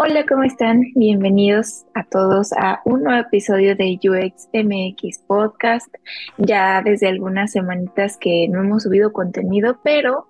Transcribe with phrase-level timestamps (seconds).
[0.00, 0.84] Hola, ¿cómo están?
[0.94, 5.92] Bienvenidos a todos a un nuevo episodio de UX MX Podcast.
[6.36, 10.28] Ya desde algunas semanitas que no hemos subido contenido, pero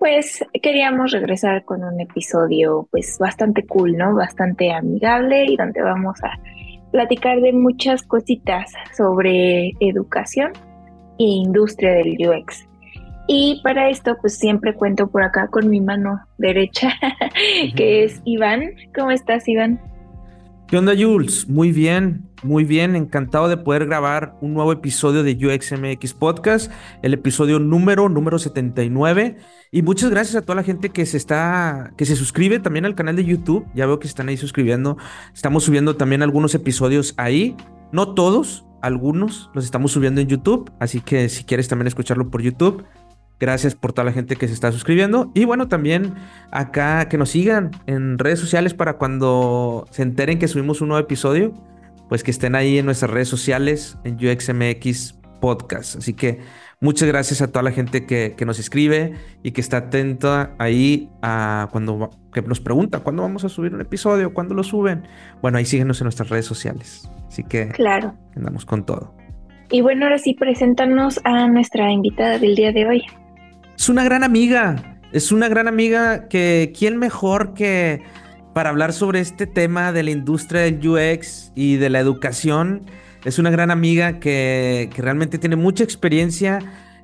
[0.00, 4.12] pues queríamos regresar con un episodio pues bastante cool, ¿no?
[4.12, 6.32] Bastante amigable y donde vamos a
[6.90, 10.50] platicar de muchas cositas sobre educación
[11.20, 12.66] e industria del UX.
[13.28, 16.92] Y para esto, pues siempre cuento por acá con mi mano derecha,
[17.76, 18.70] que es Iván.
[18.94, 19.80] ¿Cómo estás, Iván?
[20.68, 21.48] ¿Qué onda, Jules?
[21.48, 22.96] Muy bien, muy bien.
[22.96, 26.72] Encantado de poder grabar un nuevo episodio de UXMX Podcast,
[27.02, 29.36] el episodio número, número 79.
[29.72, 32.94] Y muchas gracias a toda la gente que se está, que se suscribe también al
[32.94, 33.66] canal de YouTube.
[33.74, 34.96] Ya veo que están ahí suscribiendo.
[35.34, 37.56] Estamos subiendo también algunos episodios ahí.
[37.92, 40.72] No todos, algunos los estamos subiendo en YouTube.
[40.80, 42.84] Así que si quieres también escucharlo por YouTube,
[43.38, 45.30] Gracias por toda la gente que se está suscribiendo.
[45.34, 46.14] Y bueno, también
[46.50, 51.04] acá que nos sigan en redes sociales para cuando se enteren que subimos un nuevo
[51.04, 51.52] episodio,
[52.08, 55.96] pues que estén ahí en nuestras redes sociales, en UXMX Podcast.
[55.96, 56.40] Así que
[56.80, 61.68] muchas gracias a toda la gente que, nos escribe y que está atenta ahí a
[61.72, 65.02] cuando que nos pregunta cuándo vamos a subir un episodio, cuándo lo suben.
[65.42, 67.10] Bueno, ahí síguenos en nuestras redes sociales.
[67.28, 68.14] Así que claro.
[68.34, 69.14] andamos con todo.
[69.70, 73.02] Y bueno, ahora sí, preséntanos a nuestra invitada del día de hoy.
[73.76, 74.98] Es una gran amiga.
[75.12, 78.02] Es una gran amiga que, ¿quién mejor que
[78.54, 82.82] para hablar sobre este tema de la industria del UX y de la educación?
[83.24, 86.58] Es una gran amiga que, realmente tiene mucha experiencia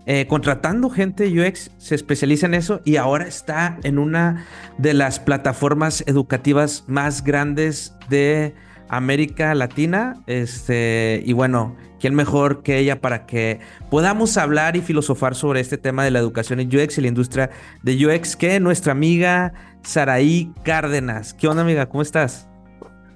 [0.06, 4.46] eh, contratando gente UX, se especializa en eso y ahora está en una
[4.78, 8.54] de las plataformas educativas más grandes de
[8.92, 10.22] América Latina.
[10.26, 13.58] Este, y bueno, ¿quién mejor que ella para que
[13.90, 17.50] podamos hablar y filosofar sobre este tema de la educación en UX y la industria
[17.82, 21.32] de UX que nuestra amiga Saraí Cárdenas?
[21.32, 21.88] ¿Qué onda, amiga?
[21.88, 22.48] ¿Cómo estás?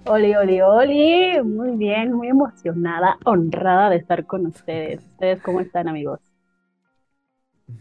[0.07, 5.05] Oli, oli, oli, muy bien, muy emocionada, honrada de estar con ustedes.
[5.05, 6.21] ¿Ustedes cómo están, amigos?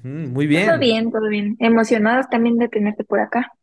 [0.04, 0.68] muy bien.
[0.68, 1.56] Todo bien, todo bien.
[1.60, 3.54] Emocionadas también de tenerte por acá.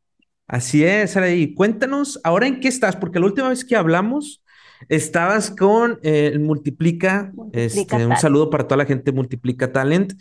[0.47, 1.55] Así es, Saraí.
[1.55, 4.43] Cuéntanos, ahora en qué estás, porque la última vez que hablamos
[4.89, 7.33] estabas con eh, Multiplica.
[7.53, 10.15] este, un saludo para toda la gente Multiplica Talent.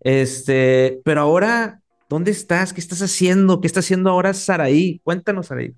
[0.00, 2.72] Este, pero ahora, ¿dónde estás?
[2.72, 3.60] ¿Qué estás haciendo?
[3.60, 5.00] ¿Qué está haciendo ahora Saraí?
[5.04, 5.74] Cuéntanos, Saraí.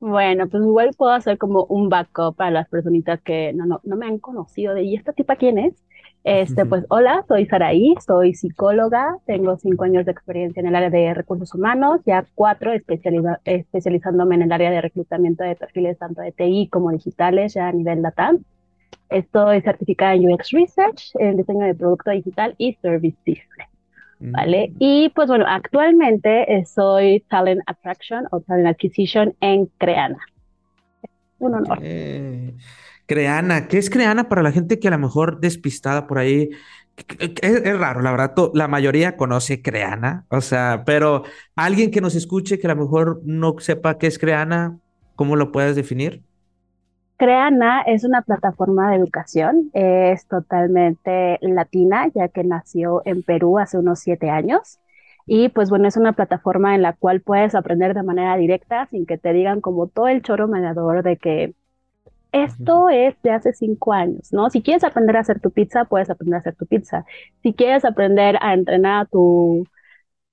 [0.00, 3.96] Bueno, pues igual puedo hacer como un backup para las personitas que no, no, no
[3.96, 5.83] me han conocido de, ¿y esta tipa quién es?
[6.24, 10.88] Este, pues hola, soy Saraí, soy psicóloga, tengo cinco años de experiencia en el área
[10.88, 16.32] de recursos humanos, ya cuatro especializándome en el área de reclutamiento de perfiles tanto de
[16.32, 18.32] TI como digitales, ya a nivel data.
[19.10, 23.42] Estoy certificada en UX Research, en diseño de producto digital y Service.
[24.18, 24.70] ¿Vale?
[24.70, 24.76] Mm.
[24.78, 30.18] Y pues bueno, actualmente eh, soy Talent Attraction o Talent Acquisition en Creana.
[31.38, 31.80] Un honor.
[33.06, 36.50] Creana, ¿qué es Creana para la gente que a lo mejor despistada por ahí?
[37.42, 41.24] Es, raro, la verdad, la mayoría conoce Creana, o sea, pero
[41.56, 44.78] alguien que nos escuche que a lo mejor no sepa qué es Creana,
[45.16, 46.22] ¿cómo lo puedes definir?
[47.16, 53.78] Creana es una plataforma de educación, es totalmente latina, ya que nació en Perú hace
[53.78, 54.78] unos siete años.
[55.26, 59.06] Y pues bueno, es una plataforma en la cual puedes aprender de manera directa sin
[59.06, 61.54] que te digan como todo el choro mediador de que
[62.34, 64.50] esto es de hace cinco años, ¿no?
[64.50, 67.06] Si quieres aprender a hacer tu pizza, puedes aprender a hacer tu pizza.
[67.42, 69.64] Si quieres aprender a entrenar a tu,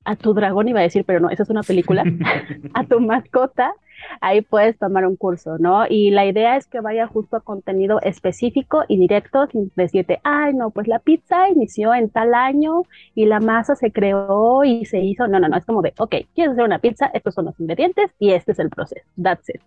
[0.06, 2.03] a tu dragón, iba a decir, pero no, esa es una película,
[2.73, 3.73] a tu mascota,
[4.19, 5.85] ahí puedes tomar un curso, ¿no?
[5.88, 10.53] Y la idea es que vaya justo a contenido específico y directo, sin decirte, ay,
[10.56, 12.83] no, pues la pizza inició en tal año
[13.13, 15.28] y la masa se creó y se hizo.
[15.28, 18.12] No, no, no, es como de, ok, quieres hacer una pizza, estos son los ingredientes
[18.19, 19.06] y este es el proceso.
[19.22, 19.62] That's it.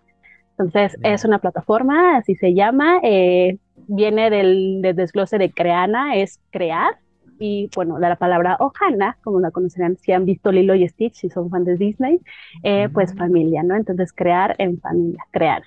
[0.56, 6.97] Entonces, es una plataforma, así se llama, eh, viene del, desglose de creana, es crear,
[7.41, 11.31] y bueno, la, palabra Ohana, como la conocerán si han visto Lilo y Stitch, si
[11.31, 12.20] son fans de Disney,
[12.62, 13.19] eh, pues mm.
[13.19, 13.75] familia, ¿no?
[13.75, 15.62] Entonces, crear en familia, crear.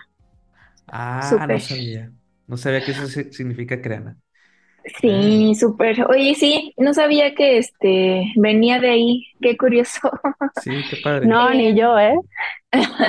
[0.87, 2.11] Ah, no sabía.
[2.47, 4.15] No sabía que eso significa creana.
[4.99, 6.05] Sí, súper.
[6.09, 9.25] Oye, sí, no sabía que este venía de ahí.
[9.41, 9.99] Qué curioso.
[10.63, 11.27] Sí, qué padre.
[11.27, 12.15] No, ni yo, ¿eh?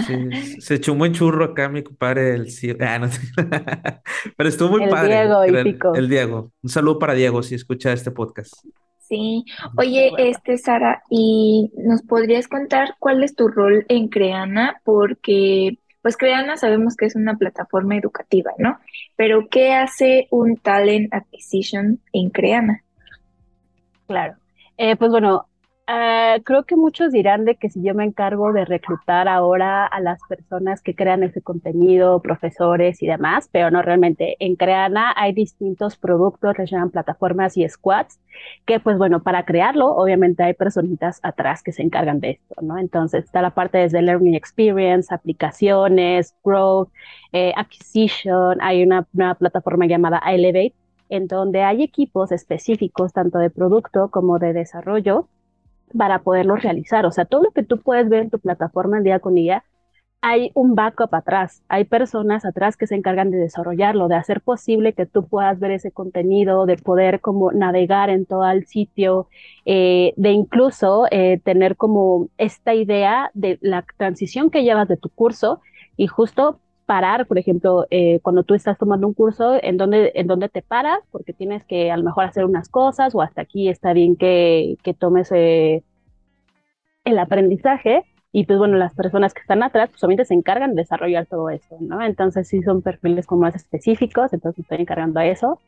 [0.06, 2.46] Sí, se echó un buen churro acá mi compadre el
[2.80, 3.08] ah, no
[4.36, 5.14] Pero estuvo muy el padre.
[5.14, 5.94] Diego y el, Pico.
[5.94, 6.52] el Diego.
[6.62, 8.52] Un saludo para Diego si escucha este podcast.
[9.00, 9.44] Sí.
[9.78, 14.80] Oye, este Sara, ¿y nos podrías contar cuál es tu rol en Creana?
[14.84, 15.78] Porque
[16.08, 18.78] pues Creana sabemos que es una plataforma educativa, ¿no?
[19.14, 22.82] Pero ¿qué hace un Talent Acquisition en Creana?
[24.06, 24.36] Claro.
[24.78, 25.48] Eh, pues bueno,
[25.90, 30.00] Ah, creo que muchos dirán de que si yo me encargo de reclutar ahora a
[30.00, 34.36] las personas que crean ese contenido, profesores y demás, pero no realmente.
[34.38, 38.20] En Creana hay distintos productos, les llaman plataformas y squads,
[38.66, 42.76] que pues bueno, para crearlo, obviamente hay personitas atrás que se encargan de esto, ¿no?
[42.78, 46.90] Entonces está la parte desde Learning Experience, aplicaciones, growth,
[47.32, 50.74] eh, acquisition, hay una, una plataforma llamada Elevate,
[51.08, 55.28] en donde hay equipos específicos tanto de producto como de desarrollo
[55.96, 57.06] para poderlos realizar.
[57.06, 59.64] O sea, todo lo que tú puedes ver en tu plataforma día con día,
[60.20, 64.92] hay un backup atrás, hay personas atrás que se encargan de desarrollarlo, de hacer posible
[64.92, 69.28] que tú puedas ver ese contenido, de poder como navegar en todo el sitio,
[69.64, 75.08] eh, de incluso eh, tener como esta idea de la transición que llevas de tu
[75.08, 75.60] curso
[75.96, 76.58] y justo
[76.88, 80.62] parar, por ejemplo, eh, cuando tú estás tomando un curso, en dónde, en dónde te
[80.62, 84.16] paras, porque tienes que a lo mejor hacer unas cosas o hasta aquí está bien
[84.16, 85.82] que, que tomes eh,
[87.04, 90.80] el aprendizaje y pues bueno, las personas que están atrás pues solamente se encargan de
[90.80, 92.00] desarrollar todo eso, ¿no?
[92.00, 95.60] Entonces sí son perfiles como más específicos, entonces estoy encargando a eso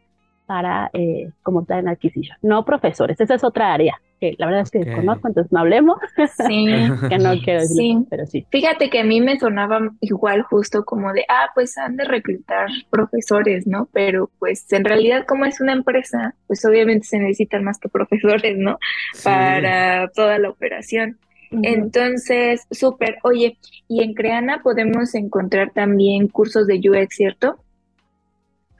[0.46, 2.38] para eh, como tal en adquisición.
[2.40, 5.98] No profesores, esa es otra área que la verdad es que desconozco, entonces no hablemos.
[6.46, 6.66] Sí.
[7.08, 8.46] que no quiero decir, pero sí.
[8.50, 12.68] Fíjate que a mí me sonaba igual justo como de, ah, pues han de reclutar
[12.90, 13.88] profesores, ¿no?
[13.92, 18.56] Pero pues en realidad como es una empresa, pues obviamente se necesitan más que profesores,
[18.56, 18.78] ¿no?
[19.24, 21.18] Para toda la operación.
[21.50, 23.16] Entonces, súper.
[23.24, 23.58] Oye,
[23.88, 27.56] y en Creana podemos encontrar también cursos de UX, ¿cierto?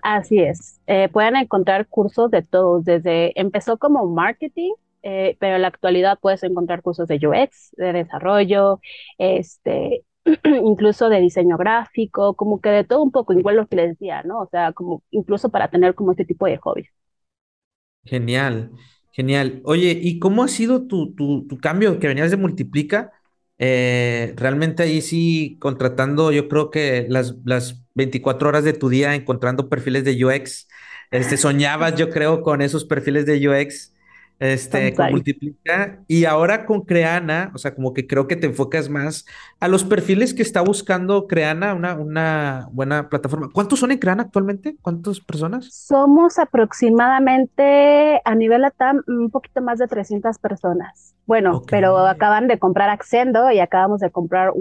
[0.03, 0.81] Así es.
[0.87, 6.19] Eh, pueden encontrar cursos de todos, desde empezó como marketing, eh, pero en la actualidad
[6.20, 8.81] puedes encontrar cursos de UX, de desarrollo,
[9.19, 10.05] este,
[10.64, 14.23] incluso de diseño gráfico, como que de todo un poco, igual lo que les decía,
[14.25, 14.41] ¿no?
[14.43, 16.88] O sea, como incluso para tener como este tipo de hobbies.
[18.05, 18.73] Genial,
[19.12, 19.61] genial.
[19.64, 23.12] Oye, ¿y cómo ha sido tu, tu, tu cambio que venías de Multiplica?
[23.58, 29.14] Eh, realmente ahí sí, contratando, yo creo que las, las 24 horas de tu día
[29.14, 30.67] encontrando perfiles de UX,
[31.11, 33.93] este, soñabas, yo creo, con esos perfiles de UX
[34.41, 36.01] este, con Multiplica.
[36.09, 39.27] Y ahora con Creana, o sea, como que creo que te enfocas más
[39.61, 43.51] a los perfiles que está buscando Creana, una, una buena plataforma.
[43.53, 44.77] ¿Cuántos son en Creana actualmente?
[44.81, 45.69] ¿Cuántas personas?
[45.73, 51.15] Somos aproximadamente a nivel ATAM un poquito más de 300 personas.
[51.27, 54.53] Bueno, pero acaban de comprar Accendo y acabamos de comprar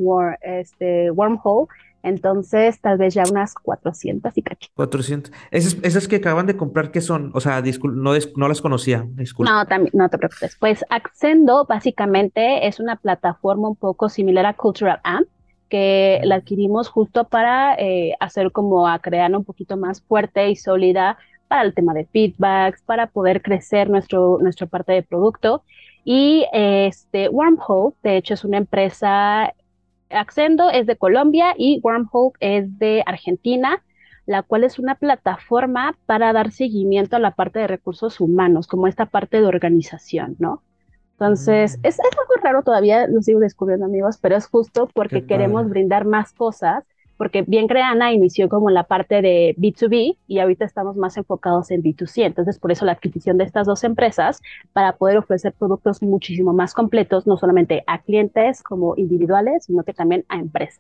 [0.41, 1.67] este, Wormhole
[2.03, 4.69] entonces, tal vez ya unas 400 y cacho.
[4.75, 5.31] 400.
[5.51, 7.31] Esas, esas que acaban de comprar, ¿qué son?
[7.33, 9.51] O sea, no, no las conocía, disculpa.
[9.51, 10.55] No, también, no te preocupes.
[10.59, 15.27] Pues Accendo básicamente es una plataforma un poco similar a Cultural Amp,
[15.69, 20.55] que la adquirimos justo para eh, hacer como a crear un poquito más fuerte y
[20.55, 21.17] sólida
[21.47, 25.63] para el tema de feedbacks, para poder crecer nuestro, nuestra parte de producto.
[26.05, 29.53] Y este Wormhole, de hecho, es una empresa
[30.09, 33.83] Accendo es de Colombia y Wormhole es de Argentina,
[34.25, 38.87] la cual es una plataforma para dar seguimiento a la parte de recursos humanos, como
[38.87, 40.61] esta parte de organización, ¿no?
[41.13, 41.87] Entonces, mm.
[41.87, 46.31] es, algo raro todavía, lo sigo descubriendo amigos, pero es justo porque queremos brindar más
[46.31, 46.85] cosas
[47.19, 51.83] porque bien Creana inició como la parte de B2B y ahorita estamos más enfocados en
[51.83, 52.23] B2C.
[52.23, 54.39] Entonces, por eso la adquisición de estas dos empresas
[54.71, 59.93] para poder ofrecer productos muchísimo más completos, no solamente a clientes como individuales, sino que
[59.93, 60.79] también a empresas.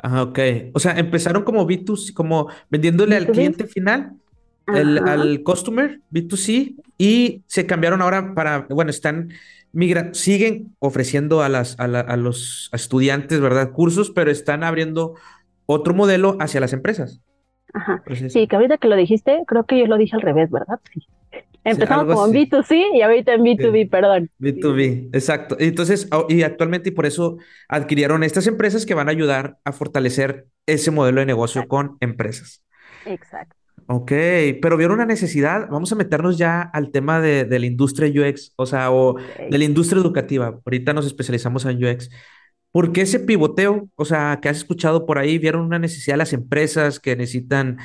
[0.00, 0.40] Ah, ok.
[0.74, 4.14] O sea, empezaron como B2C, como vendiéndole al cliente final,
[4.66, 9.28] al customer, B2C, y se cambiaron ahora para, bueno, están
[9.70, 13.70] migrando, siguen ofreciendo a, las, a, a los estudiantes, ¿verdad?
[13.70, 15.14] Cursos, pero están abriendo
[15.70, 17.20] otro modelo hacia las empresas.
[17.72, 18.02] Ajá.
[18.28, 20.80] Sí, que ahorita que lo dijiste, creo que yo lo dije al revés, ¿verdad?
[20.92, 21.06] Sí.
[21.62, 24.30] Empezamos con B2C y ahorita en B2B, perdón.
[24.40, 25.56] B2B, exacto.
[25.58, 27.36] Entonces, y actualmente y por eso
[27.68, 32.64] adquirieron estas empresas que van a ayudar a fortalecer ese modelo de negocio con empresas.
[33.04, 33.56] Exacto.
[33.86, 34.12] Ok,
[34.62, 35.68] pero vieron una necesidad.
[35.68, 39.64] Vamos a meternos ya al tema de, la industria UX, o sea, o de la
[39.64, 40.60] industria educativa.
[40.64, 42.08] Ahorita nos especializamos en UX.
[42.72, 43.88] ¿Por qué ese pivoteo?
[43.96, 47.78] O sea, que has escuchado por ahí, vieron una necesidad de las empresas que necesitan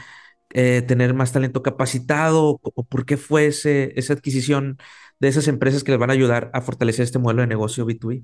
[0.52, 4.78] eh, tener más talento capacitado, o por qué fue esa adquisición
[5.20, 8.24] de esas empresas que les van a ayudar a fortalecer este modelo de negocio B2B.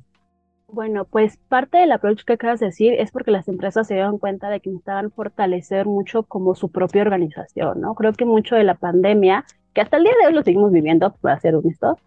[0.67, 4.19] Bueno, pues parte del approach que acabas de decir es porque las empresas se dieron
[4.19, 7.93] cuenta de que necesitaban fortalecer mucho como su propia organización, ¿no?
[7.95, 11.13] Creo que mucho de la pandemia, que hasta el día de hoy lo seguimos viviendo,
[11.19, 11.99] para ser honesto,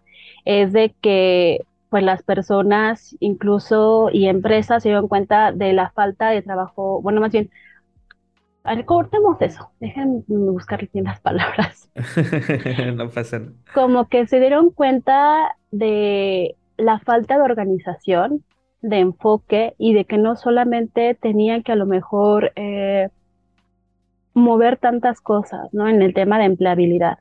[0.45, 1.63] es de que
[1.95, 7.21] pues las personas incluso y empresas se dieron cuenta de la falta de trabajo, bueno,
[7.21, 7.49] más bien,
[8.83, 11.89] cortemos eso, déjenme buscar bien las palabras.
[12.95, 18.43] no pasa Como que se dieron cuenta de la falta de organización,
[18.81, 23.07] de enfoque y de que no solamente tenían que a lo mejor eh,
[24.33, 25.87] mover tantas cosas, ¿no?
[25.87, 27.19] En el tema de empleabilidad.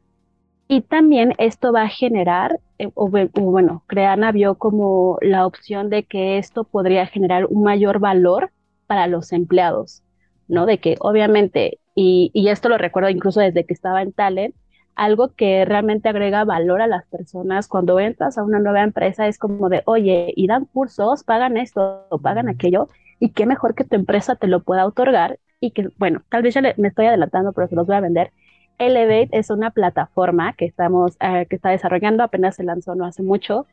[0.68, 6.04] Y también esto va a generar, eh, o, bueno, Creana vio como la opción de
[6.04, 8.50] que esto podría generar un mayor valor
[8.86, 10.02] para los empleados,
[10.48, 10.66] ¿no?
[10.66, 14.54] De que obviamente, y, y esto lo recuerdo incluso desde que estaba en Talent,
[14.94, 19.38] algo que realmente agrega valor a las personas cuando entras a una nueva empresa es
[19.38, 22.88] como de, oye, y dan cursos, pagan esto, pagan aquello,
[23.20, 26.54] y qué mejor que tu empresa te lo pueda otorgar y que, bueno, tal vez
[26.54, 28.32] ya me estoy adelantando, pero se los voy a vender.
[28.78, 33.22] Elevate es una plataforma que estamos, eh, que está desarrollando, apenas se lanzó no hace
[33.22, 33.66] mucho,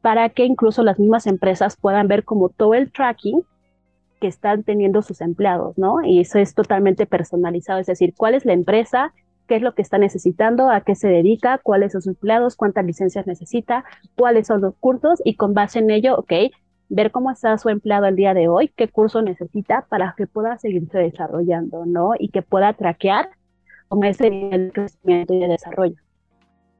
[0.00, 3.42] para que incluso las mismas empresas puedan ver como todo el tracking
[4.20, 6.02] que están teniendo sus empleados, ¿no?
[6.02, 9.12] Y eso es totalmente personalizado, es decir, cuál es la empresa,
[9.46, 12.84] qué es lo que está necesitando, a qué se dedica, cuáles son sus empleados, cuántas
[12.84, 13.84] licencias necesita,
[14.16, 16.32] cuáles son los cursos y con base en ello, ok,
[16.88, 20.56] ver cómo está su empleado el día de hoy, qué curso necesita para que pueda
[20.58, 22.12] seguirse desarrollando, ¿no?
[22.18, 23.28] Y que pueda traquear
[23.88, 25.96] con ese nivel de crecimiento y de desarrollo.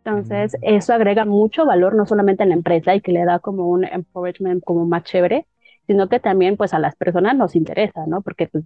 [0.05, 3.69] Entonces, eso agrega mucho valor no solamente a la empresa y que le da como
[3.69, 5.49] un empowerment como más chévere,
[5.87, 8.23] sino que también pues a las personas nos interesa, ¿no?
[8.23, 8.65] Porque pues,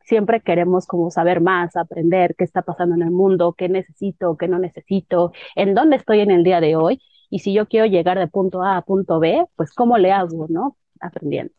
[0.00, 4.48] siempre queremos como saber más, aprender qué está pasando en el mundo, qué necesito, qué
[4.48, 7.00] no necesito, en dónde estoy en el día de hoy.
[7.30, 10.46] Y si yo quiero llegar de punto A a punto B, pues cómo le hago,
[10.48, 10.76] ¿no?
[11.00, 11.54] Aprendiendo.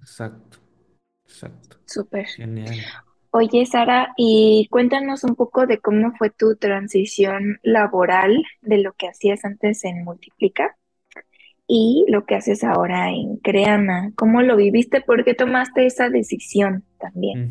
[0.00, 0.58] Exacto,
[1.24, 1.76] exacto.
[1.84, 2.26] Súper.
[2.26, 2.74] Genial.
[3.38, 9.08] Oye, Sara, y cuéntanos un poco de cómo fue tu transición laboral de lo que
[9.08, 10.74] hacías antes en Multiplica
[11.66, 14.10] y lo que haces ahora en Creana.
[14.16, 15.02] ¿Cómo lo viviste?
[15.02, 17.50] ¿Por qué tomaste esa decisión también?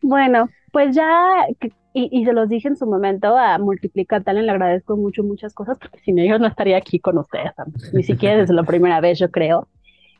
[0.00, 1.44] Bueno, pues ya,
[1.92, 5.76] y, se los dije en su momento a Multiplica Talent, le agradezco mucho muchas cosas,
[5.76, 7.50] porque sin ellos no estaría aquí con ustedes,
[7.92, 9.66] ni siquiera desde la primera vez, yo creo.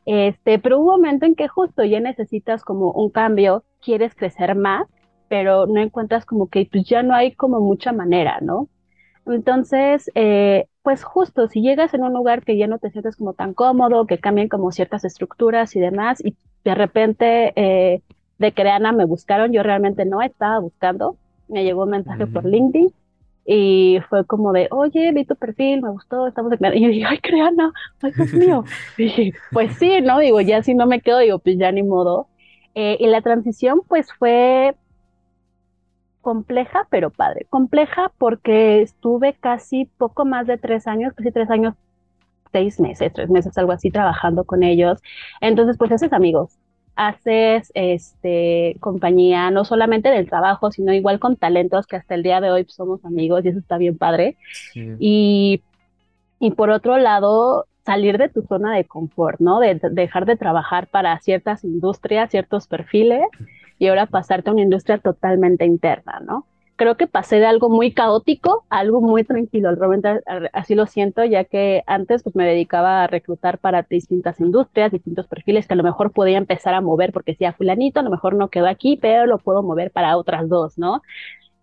[0.05, 4.55] Este, pero hubo un momento en que justo ya necesitas como un cambio, quieres crecer
[4.55, 4.87] más,
[5.29, 8.69] pero no encuentras como que pues ya no hay como mucha manera, ¿no?
[9.27, 13.35] Entonces, eh, pues justo, si llegas en un lugar que ya no te sientes como
[13.35, 18.03] tan cómodo, que cambian como ciertas estructuras y demás, y de repente eh,
[18.39, 21.17] de Creana me buscaron, yo realmente no estaba buscando,
[21.49, 22.93] me llegó un mensaje por LinkedIn
[23.45, 26.75] y fue como de, oye, vi tu perfil, me gustó, estamos en...
[26.77, 28.65] Y yo dije, ay, Creana, ay, Dios mío.
[28.99, 30.19] Y pues sí, ¿no?
[30.19, 32.29] Digo, ya si no me quedo, digo, pues ya ni modo.
[32.75, 34.75] Eh, y la transición, pues fue
[36.23, 37.47] compleja, pero padre.
[37.51, 41.75] Compleja porque estuve casi poco más de tres años, casi tres años,
[42.53, 45.01] seis meses, tres meses, algo así, trabajando con ellos.
[45.41, 46.57] Entonces, pues haces amigos,
[46.97, 52.41] haces este, compañía, no solamente del trabajo, sino igual con talentos que hasta el día
[52.41, 54.37] de hoy somos amigos y eso está bien padre.
[54.75, 55.63] Y,
[56.39, 59.61] y por otro lado, salir de tu zona de confort, ¿no?
[59.61, 63.23] De, de, dejar de trabajar para ciertas industrias, ciertos perfiles
[63.79, 66.47] y ahora pasarte a una industria totalmente interna, ¿no?
[66.77, 70.21] Creo que pasé de algo muy caótico a algo muy tranquilo, realmente
[70.53, 75.27] así lo siento, ya que antes pues me dedicaba a reclutar para distintas industrias, distintos
[75.29, 78.35] perfiles que a lo mejor podía empezar a mover porque decía fulanito, a lo mejor
[78.35, 81.03] no quedó aquí, pero lo puedo mover para otras dos, ¿no?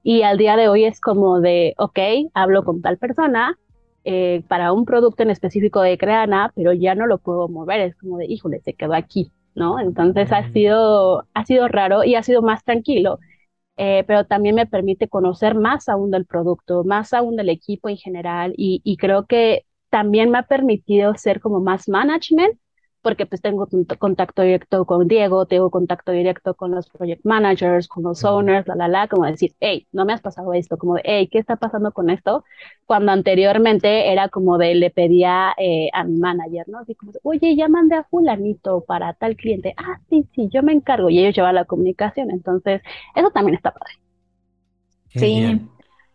[0.04, 2.00] Y al día de hoy es como de, ok,
[2.34, 3.58] hablo con tal persona,
[4.04, 7.96] eh, para un producto en específico de Creana, pero ya no lo puedo mover, es
[7.96, 9.80] como de, híjole, se quedó aquí, ¿no?
[9.80, 13.20] Entonces ha sido, ha sido raro y ha sido más tranquilo,
[13.78, 17.98] eh, pero también me permite conocer más aún del producto, más aún del equipo en
[17.98, 22.58] general y, y creo que también me ha permitido ser como más management
[23.02, 28.04] porque pues tengo contacto directo con Diego, tengo contacto directo con los project managers, con
[28.04, 31.02] los owners, la, la, la, como decir, hey, no me has pasado esto, como de,
[31.06, 32.44] hey, ¿qué está pasando con esto?
[32.86, 36.80] Cuando anteriormente era como de, le pedía eh, a mi manager, ¿no?
[36.80, 40.74] Así como, oye, ya mandé a fulanito para tal cliente, ah, sí, sí, yo me
[40.74, 42.82] encargo, y ellos llevan la comunicación, entonces,
[43.16, 43.94] eso también está padre.
[45.08, 45.62] Sí,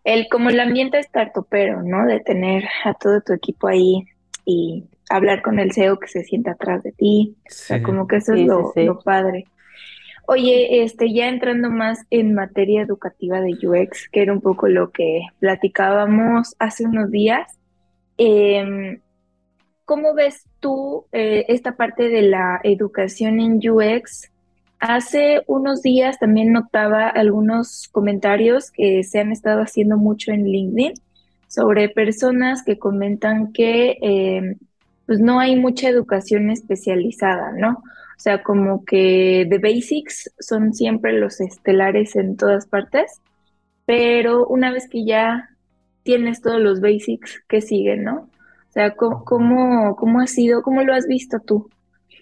[0.05, 2.07] el, como el ambiente startupero, ¿no?
[2.07, 4.05] De tener a todo tu equipo ahí
[4.45, 7.37] y hablar con el CEO que se sienta atrás de ti.
[7.47, 9.45] O sea, como que eso es lo, padre.
[10.27, 14.91] Oye, este, ya entrando más en materia educativa de UX, que era un poco lo
[14.91, 17.59] que platicábamos hace unos días,
[18.17, 19.01] em,
[19.85, 24.31] ¿cómo ves tú eh, esta parte de la educación en UX?
[24.81, 30.95] Hace unos días también notaba algunos comentarios que se han estado haciendo mucho en LinkedIn
[31.49, 34.57] sobre personas que comentan que em,
[35.07, 37.83] pues no hay mucha educación especializada, ¿no?
[38.17, 43.21] O sea, como que de basics son siempre los estelares en todas partes,
[43.87, 45.51] pero una vez que ya
[46.05, 48.29] tienes todos los basics, ¿qué siguen, no?
[48.69, 49.25] O sea, ¿cómo,
[49.97, 51.71] cómo, ha sido, cómo lo has visto tú?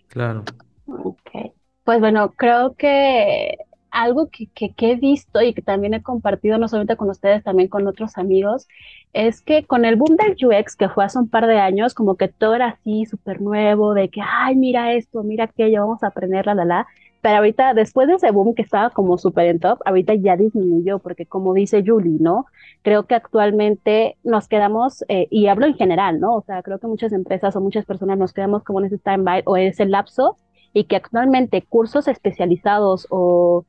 [0.08, 0.44] Claro.
[0.86, 1.52] Ok.
[1.84, 3.56] Pues bueno, creo que
[3.92, 7.68] algo que, que, he visto y que también he compartido, no solamente con ustedes, también
[7.68, 8.66] con otros amigos,
[9.12, 12.16] es que con el boom del UX, que fue hace un par de años, como
[12.16, 16.08] que todo era así, súper nuevo, de que, ay, mira esto, mira aquello, vamos a
[16.08, 16.86] aprender, la, la, la.
[17.20, 20.98] Pero ahorita, después de ese boom que estaba como súper en top, ahorita ya disminuyó,
[20.98, 22.46] porque como dice Julie, ¿no?
[22.82, 26.34] Creo que actualmente nos quedamos, eh, y hablo en general, ¿no?
[26.36, 29.42] O sea, creo que muchas empresas o muchas personas nos quedamos como en ese time-by
[29.46, 30.38] o ese lapso,
[30.72, 33.66] y que actualmente cursos especializados o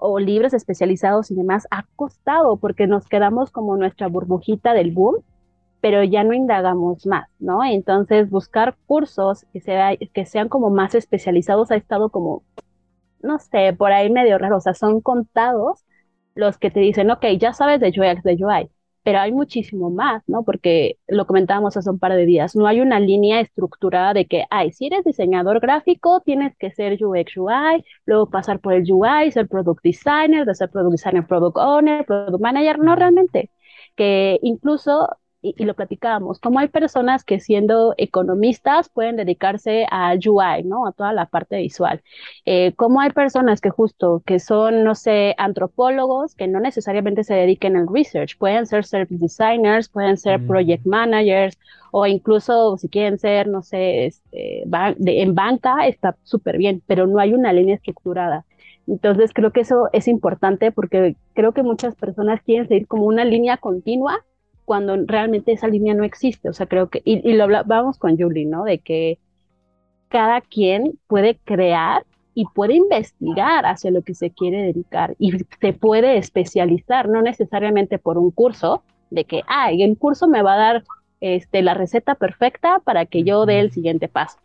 [0.00, 5.22] o libros especializados y demás ha costado porque nos quedamos como nuestra burbujita del boom,
[5.80, 7.64] pero ya no indagamos más, ¿no?
[7.64, 12.42] Entonces buscar cursos que, sea, que sean como más especializados ha estado como,
[13.22, 15.84] no sé, por ahí medio raro, o sea, son contados
[16.34, 18.70] los que te dicen, ok, ya sabes de UX, de UI,
[19.02, 20.44] pero hay muchísimo más, ¿no?
[20.44, 24.44] Porque lo comentábamos hace un par de días, no hay una línea estructurada de que,
[24.50, 29.30] ay, si eres diseñador gráfico, tienes que ser UX UI, luego pasar por el UI,
[29.32, 33.50] ser product designer, de ser product designer, product owner, product manager, no realmente,
[33.96, 35.08] que incluso
[35.42, 40.86] y, lo platicábamos, como hay personas que siendo economistas pueden dedicarse a UI, ¿no?
[40.86, 42.02] A toda la parte visual.
[42.44, 47.34] Eh, como hay personas que justo, que son, no sé, antropólogos, que no necesariamente se
[47.34, 50.46] dediquen al research, pueden ser service designers, pueden ser mm.
[50.46, 51.58] project managers,
[51.90, 57.18] o incluso si quieren ser, no sé, este, en banca, está súper bien, pero no
[57.18, 58.44] hay una línea estructurada.
[58.86, 63.24] Entonces creo que eso es importante porque creo que muchas personas quieren seguir como una
[63.24, 64.24] línea continua
[64.70, 66.48] cuando realmente esa línea no existe.
[66.48, 68.62] O sea, creo que, y, lo hablábamos con Julie, ¿no?
[68.62, 69.18] De que
[70.08, 75.72] cada quien puede crear y puede investigar hacia lo que se quiere dedicar y se
[75.72, 80.58] puede especializar, no necesariamente por un curso, de que, ah, el curso me va a
[80.58, 80.84] dar
[81.20, 84.38] este, la receta perfecta para que yo dé el siguiente paso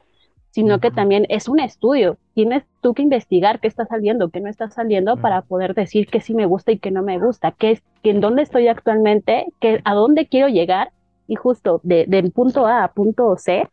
[0.55, 2.17] sino que también es un estudio.
[2.33, 6.21] Tienes tú que investigar qué está saliendo, qué no está saliendo para poder decir qué
[6.21, 9.81] sí me gusta y qué no me gusta, qué es, en dónde estoy actualmente, qué,
[9.83, 10.93] a dónde quiero llegar
[11.27, 13.67] y justo de, del punto A a punto C,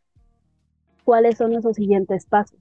[1.04, 2.58] cuáles son esos siguientes pasos.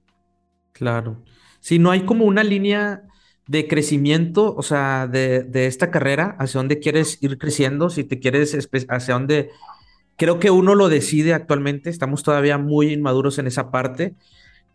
[0.70, 1.16] Claro.
[1.58, 3.02] Si no hay como una línea
[3.48, 8.20] de crecimiento, o sea, de, de esta carrera, hacia dónde quieres ir creciendo, si te
[8.20, 8.56] quieres,
[8.88, 9.50] hacia dónde
[10.22, 14.14] Creo que uno lo decide actualmente, estamos todavía muy inmaduros en esa parte,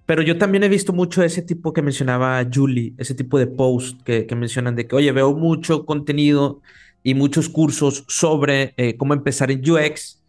[0.05, 4.01] pero yo también he visto mucho ese tipo que mencionaba Julie, ese tipo de post
[4.03, 6.59] que, mencionan de que, oye, veo mucho contenido
[7.01, 10.21] y muchos cursos sobre eh, cómo empezar en UX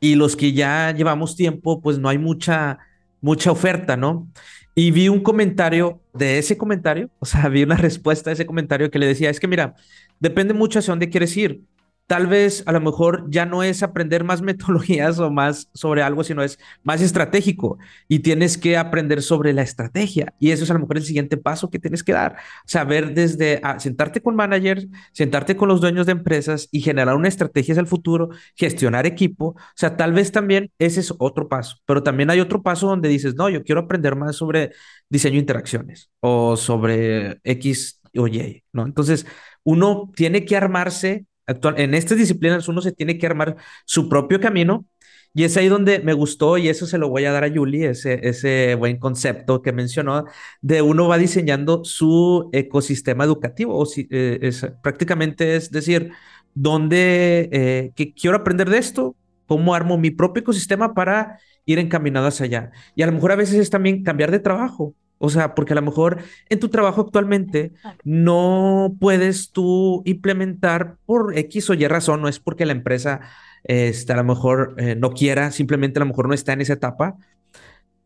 [0.00, 2.80] y los que ya llevamos tiempo, pues no hay mucha,
[3.20, 4.26] mucha oferta, ¿no?
[4.74, 8.90] Y vi un comentario de ese comentario, o sea, vi una respuesta a ese comentario
[8.90, 9.76] que le decía, es que mira,
[10.18, 11.62] depende mucho hacia dónde quieres ir
[12.06, 16.24] tal vez a lo mejor ya no es aprender más metodologías o más sobre algo,
[16.24, 20.34] sino es más estratégico y tienes que aprender sobre la estrategia.
[20.38, 22.36] Y eso es a lo mejor el siguiente paso que tienes que dar.
[22.66, 27.28] Saber desde ah, sentarte con managers, sentarte con los dueños de empresas y generar una
[27.28, 29.46] estrategia hacia el futuro, gestionar equipo.
[29.48, 33.08] O sea, tal vez también ese es otro paso, pero también hay otro paso donde
[33.08, 34.72] dices, no, yo quiero aprender más sobre
[35.08, 38.84] diseño de interacciones o sobre X o Y, ¿no?
[38.84, 39.26] Entonces,
[39.64, 44.40] uno tiene que armarse actual, en estas disciplinas uno se tiene que armar su propio
[44.40, 44.86] camino
[45.34, 47.90] y es ahí donde me gustó y eso se lo voy a dar a Julie,
[47.90, 50.26] ese, ese buen concepto que mencionó,
[50.62, 56.12] de uno va diseñando su ecosistema educativo, o si, eh, es, prácticamente es decir,
[56.54, 62.28] dónde, eh, que quiero aprender de esto, cómo armo mi propio ecosistema para ir encaminado
[62.28, 62.70] hacia allá.
[62.94, 65.76] Y a lo mejor a veces es también cambiar de trabajo, o sea, porque a
[65.76, 67.72] lo mejor en tu trabajo actualmente
[68.04, 73.20] no puedes tú implementar por X o Y razón, no es porque la empresa
[73.64, 76.74] este, a lo mejor eh, no quiera, simplemente a lo mejor no está en esa
[76.74, 77.16] etapa.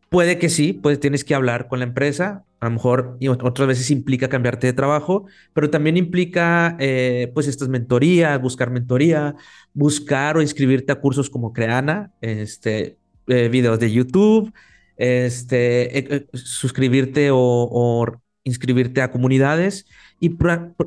[0.09, 3.67] Puede que sí, pues tienes que hablar con la empresa, a lo mejor y otras
[3.67, 9.35] veces implica cambiarte de trabajo, pero también implica eh, pues estas mentorías, buscar mentoría,
[9.73, 14.51] buscar o inscribirte a cursos como Creana, este, eh, videos de YouTube,
[14.99, 18.05] este, eh, eh, suscribirte o,
[18.43, 19.85] inscribirte a comunidades
[20.19, 20.35] y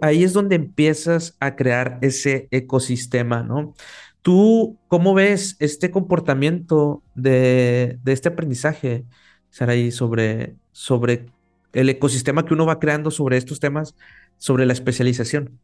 [0.01, 3.75] ahí es donde empiezas a crear ese ecosistema, ¿no?
[4.23, 9.05] ¿Tú cómo ves este comportamiento de, este aprendizaje,
[9.51, 11.27] Saraí, sobre, sobre
[11.73, 13.95] el ecosistema que uno va creando sobre estos temas,
[14.39, 15.59] sobre la especialización?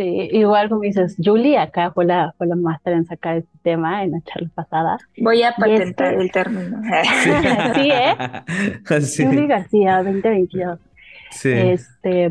[0.00, 4.02] Sí, igual como dices, Julie acá fue la, fue la máster en sacar este tema
[4.02, 4.96] en la charla pasada.
[5.18, 6.80] Voy a patentar este el término.
[7.74, 8.16] sí, ¿eh?
[9.02, 9.26] Sí.
[9.26, 10.78] Julie García, 2022.
[11.32, 11.50] Sí.
[11.52, 12.30] Este,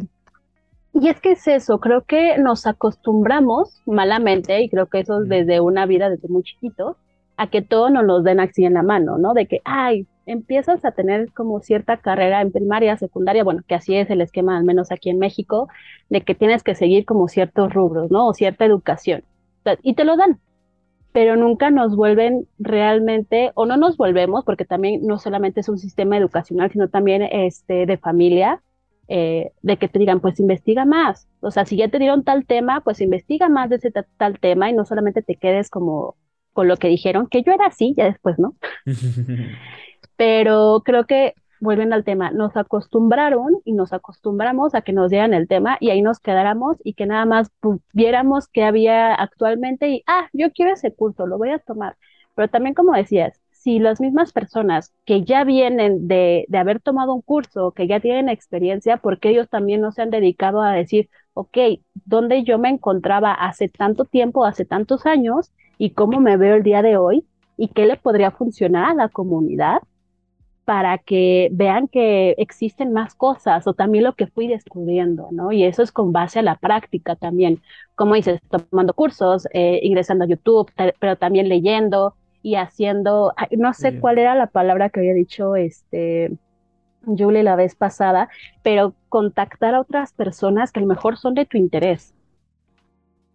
[0.93, 5.29] y es que es eso, creo que nos acostumbramos malamente, y creo que eso es
[5.29, 6.97] desde una vida desde muy chiquito,
[7.37, 9.35] a que todo nos lo den así en la mano, ¿no?
[9.35, 13.95] De que, ay, empiezas a tener como cierta carrera en primaria, secundaria, bueno, que así
[13.95, 15.67] es el esquema, al menos aquí en México,
[16.09, 18.27] de que tienes que seguir como ciertos rubros, ¿no?
[18.27, 19.23] O cierta educación.
[19.81, 20.39] Y te lo dan,
[21.11, 25.79] pero nunca nos vuelven realmente, o no nos volvemos, porque también no solamente es un
[25.79, 28.61] sistema educacional, sino también este, de familia,
[29.07, 31.27] eh, de que te digan, pues investiga más.
[31.39, 34.69] O sea, si ya te dieron tal tema, pues investiga más de ese tal tema
[34.69, 36.15] y no solamente te quedes como
[36.53, 38.55] con lo que dijeron, que yo era así, ya después, ¿no?
[40.19, 45.33] Pero creo que vuelven al tema, nos acostumbraron y nos acostumbramos a que nos dieran
[45.33, 47.49] el tema y ahí nos quedáramos y que nada más
[47.93, 51.95] viéramos qué había actualmente y, ah, yo quiero ese curso, lo voy a tomar.
[52.35, 57.13] Pero también, como decías, si las mismas personas que ya vienen de, de haber tomado
[57.13, 61.09] un curso, que ya tienen experiencia, porque ellos también no se han dedicado a decir,
[61.33, 61.57] ok,
[62.03, 66.63] ¿dónde yo me encontraba hace tanto tiempo, hace tantos años y cómo me veo el
[66.63, 69.79] día de hoy y qué le podría funcionar a la comunidad?
[70.69, 75.51] Para que vean que existen más cosas o también lo que fui descubriendo, ¿no?
[75.51, 77.59] Y eso es con base a la práctica también,
[77.95, 83.99] como dices, tomando cursos, eh, ingresando a YouTube, pero también leyendo y haciendo, no sé
[83.99, 86.37] cuál era la palabra que había dicho este
[87.03, 88.29] Julie la vez pasada,
[88.61, 92.13] pero contactar a otras personas que a lo mejor son de tu interés.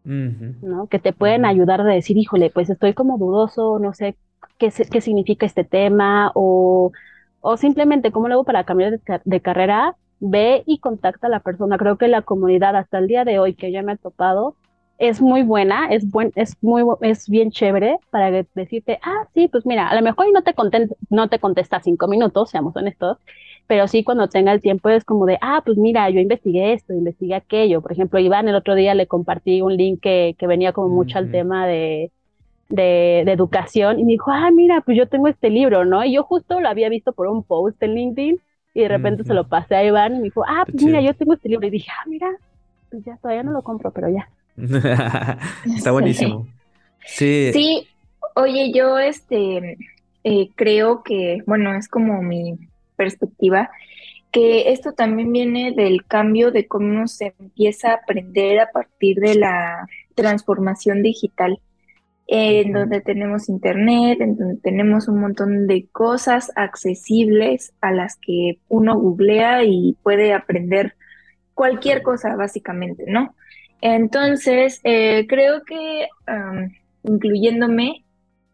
[0.05, 0.87] ¿no?
[0.87, 4.15] Que te pueden ayudar a decir, híjole, pues estoy como dudoso, no sé
[4.57, 6.93] qué, qué significa este tema, o
[7.47, 11.77] o simplemente cómo luego para cambiar de, carrera, ve y contacta a la persona.
[11.77, 14.57] Creo que la comunidad hasta el día de hoy que ya me ha topado
[14.97, 19.67] es muy buena, es buen, es muy es bien chévere para decirte, ah, sí, pues
[19.67, 20.55] mira, a lo mejor no te
[21.11, 23.19] no te contesta cinco minutos, seamos honestos,
[23.67, 26.95] pero sí cuando tenga el tiempo es como de, ah, pues mira, yo investigué esto,
[26.95, 27.83] investigué aquello.
[27.83, 31.19] Por ejemplo, Iván el otro día le compartí un link que, que venía como mucho
[31.19, 32.11] al tema de
[32.75, 36.05] de, educación y me dijo, ah, mira, pues yo tengo este libro, ¿no?
[36.05, 38.41] Y yo justo lo había visto por un post en LinkedIn
[38.75, 41.15] y de repente se lo pasé a Iván y me dijo, ah, pues mira, yo
[41.15, 41.67] tengo este libro.
[41.67, 42.29] Y dije, ah, mira,
[42.91, 44.29] pues ya todavía no lo compro, pero ya.
[45.77, 46.47] Está buenísimo.
[47.07, 47.51] Sí.
[47.53, 47.87] Sí,
[48.35, 49.79] oye, yo este
[50.25, 52.59] eh, creo que, bueno, es como mi
[52.97, 53.71] perspectiva,
[54.33, 59.37] que esto también viene del cambio de cómo se empieza a aprender a partir de
[59.37, 61.61] la transformación digital
[62.27, 68.59] en donde tenemos internet, en donde tenemos un montón de cosas accesibles a las que
[68.69, 70.95] uno googlea y puede aprender
[71.53, 73.35] cualquier cosa básicamente, ¿no?
[73.81, 76.09] Entonces, eh, creo que
[77.03, 78.05] incluyéndome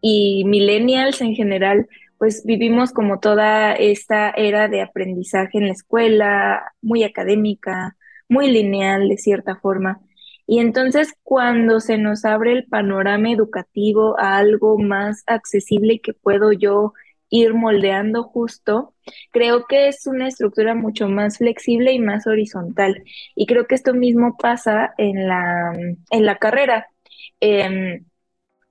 [0.00, 6.72] y millennials en general, pues vivimos como toda esta era de aprendizaje en la escuela,
[6.82, 7.96] muy académica,
[8.28, 10.00] muy lineal de cierta forma.
[10.50, 16.50] Y entonces cuando se nos abre el panorama educativo a algo más accesible que puedo
[16.50, 16.92] yo
[17.28, 18.92] ir moldeando justo,
[19.30, 23.04] creo que es una estructura mucho más flexible y más horizontal.
[23.36, 25.72] Y creo que esto mismo pasa en la,
[26.10, 26.88] en la carrera.
[27.38, 28.06] Em,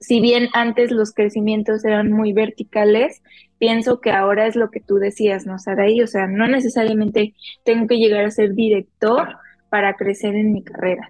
[0.01, 3.23] si bien antes los crecimientos eran muy verticales,
[3.57, 6.01] pienso que ahora es lo que tú decías, ¿no, Saraí?
[6.01, 9.37] O sea, no necesariamente tengo que llegar a ser director
[9.69, 11.09] para crecer en mi carrera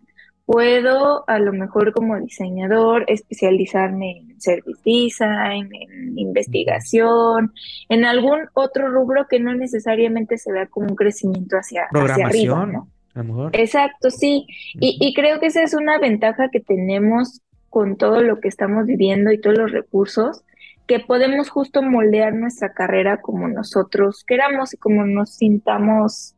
[0.49, 7.53] puedo a lo mejor como diseñador especializarme en service design, en investigación,
[7.87, 12.65] en algún otro rubro que no necesariamente se vea como un crecimiento hacia, hacia arriba.
[12.65, 12.87] ¿no?
[13.13, 13.51] A lo mejor.
[13.53, 14.47] Exacto, sí.
[14.73, 18.87] Y, y creo que esa es una ventaja que tenemos con todo lo que estamos
[18.87, 20.43] viviendo y todos los recursos,
[20.87, 26.33] que podemos justo moldear nuestra carrera como nosotros queramos y como nos sintamos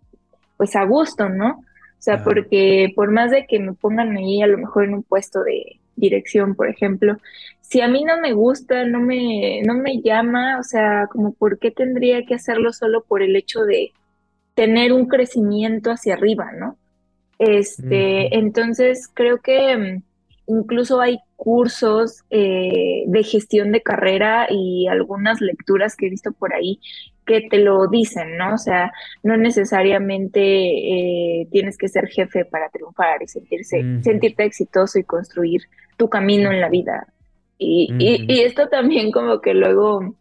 [0.58, 1.63] pues a gusto, ¿no?
[2.01, 5.03] O sea, porque por más de que me pongan ahí a lo mejor en un
[5.03, 7.17] puesto de dirección, por ejemplo,
[7.61, 11.59] si a mí no me gusta, no me, no me llama, o sea, como por
[11.59, 13.91] qué tendría que hacerlo solo por el hecho de
[14.55, 16.75] tener un crecimiento hacia arriba, ¿no?
[17.37, 20.03] Este, entonces creo que mm,
[20.47, 26.55] incluso hay cursos eh, de gestión de carrera y algunas lecturas que he visto por
[26.55, 26.79] ahí
[27.25, 28.55] que te lo dicen, ¿no?
[28.55, 28.91] O sea,
[29.23, 35.62] no necesariamente eh, tienes que ser jefe para triunfar y sentirse, sentirte exitoso y construir
[35.97, 37.07] tu camino en la vida.
[37.57, 40.15] Y, y, esto también como que luego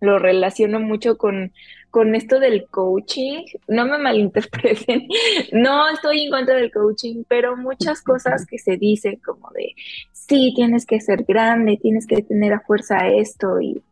[0.00, 1.52] lo relaciono mucho con,
[1.90, 3.44] con esto del coaching.
[3.66, 5.08] No me malinterpreten,
[5.52, 9.74] no estoy en contra del coaching, pero muchas cosas que se dicen como de,
[10.12, 13.82] sí, tienes que ser grande, tienes que tener a fuerza esto y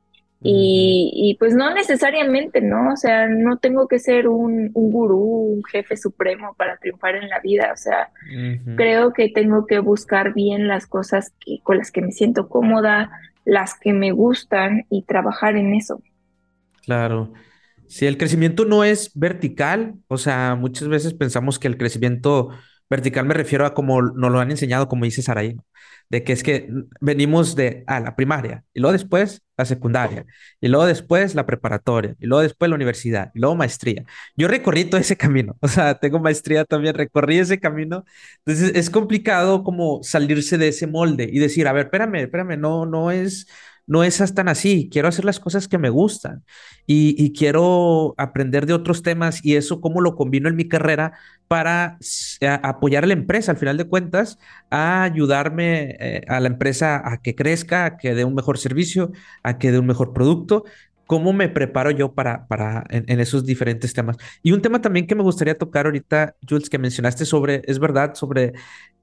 [0.47, 2.93] y, pues no necesariamente, ¿no?
[2.93, 7.31] O sea, no tengo que ser un, un gurú, un jefe supremo para triunfar en
[7.31, 7.71] la vida.
[7.73, 8.11] O sea,
[8.77, 13.11] creo que tengo que buscar bien las cosas que, con las que me siento cómoda,
[13.47, 16.03] las que me gustan y trabajar en eso.
[16.85, 17.33] Claro.
[17.87, 22.51] Si el crecimiento no es vertical, o sea, muchas veces pensamos que el crecimiento
[22.95, 25.57] vertical me refiero a como nos lo han enseñado, como dice Saraí,
[26.11, 26.69] de que es que
[27.01, 30.27] venimos de a la primaria y luego después la secundaria
[30.61, 34.05] y luego después la preparatoria y luego después la universidad y luego maestría.
[34.37, 38.05] Yo recorrí todo ese camino, o sea, tengo maestría también, recorrí ese camino.
[38.45, 42.87] Entonces es complicado como salirse de ese molde y decir, a ver, espérame, espérame, no,
[42.87, 43.47] no es
[43.87, 46.43] no es tan así, quiero hacer las cosas que me gustan
[46.87, 51.13] y, quiero aprender de otros temas y eso cómo lo combino en mi carrera
[51.49, 51.99] para
[52.63, 54.39] apoyar a la empresa, al final de cuentas,
[54.71, 59.13] a ayudarme eh, a la empresa a que crezca, a que dé un mejor servicio,
[59.43, 60.65] a que dé un mejor producto.
[61.07, 64.17] ¿Cómo me preparo yo para, para en, esos diferentes temas?
[64.43, 68.15] Y un tema también que me gustaría tocar ahorita, Jules, que mencionaste sobre, es verdad,
[68.15, 68.55] sobre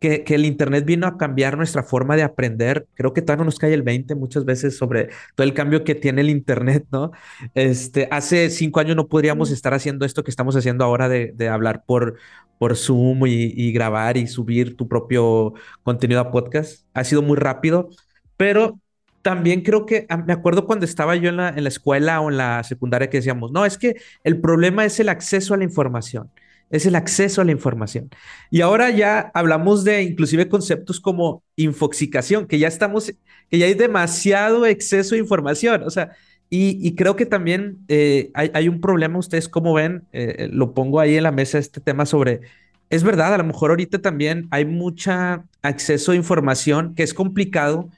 [0.01, 2.87] que, el Internet vino a cambiar nuestra forma de aprender.
[2.95, 5.93] Creo que todavía no nos cae el 20 muchas veces sobre todo el cambio que
[5.93, 7.11] tiene el Internet, ¿no?
[7.53, 11.83] Este, hace cinco años no podríamos estar haciendo esto que estamos haciendo ahora de, hablar
[11.85, 12.17] por,
[12.57, 16.85] por Zoom y, grabar y subir tu propio contenido a podcast.
[16.93, 17.89] Ha sido muy rápido,
[18.37, 18.79] pero
[19.21, 22.29] también creo que ah, me acuerdo cuando estaba yo en la, en la escuela o
[22.29, 25.63] en la secundaria que decíamos, no, es que el problema es el acceso a la
[25.63, 26.29] información
[26.71, 28.09] es el acceso a la información.
[28.49, 33.13] Y ahora ya hablamos de inclusive conceptos como infoxicación, que ya estamos,
[33.49, 35.83] que ya hay demasiado exceso de información.
[35.83, 36.11] O sea,
[36.49, 41.15] y, creo que también eh, hay, un problema, ustedes como ven, eh, lo pongo ahí
[41.15, 42.41] en la mesa este tema sobre,
[42.89, 47.89] es verdad, a lo mejor ahorita también hay mucha acceso a información que es complicado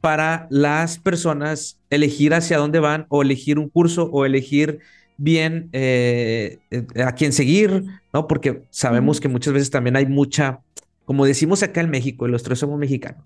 [0.00, 4.80] para las personas elegir hacia dónde van o elegir un curso o elegir
[5.16, 6.58] bien eh,
[7.04, 8.26] a quién seguir, ¿no?
[8.26, 10.60] Porque sabemos que muchas veces también hay mucha,
[11.04, 13.24] como decimos acá en México, y los tres somos mexicanos,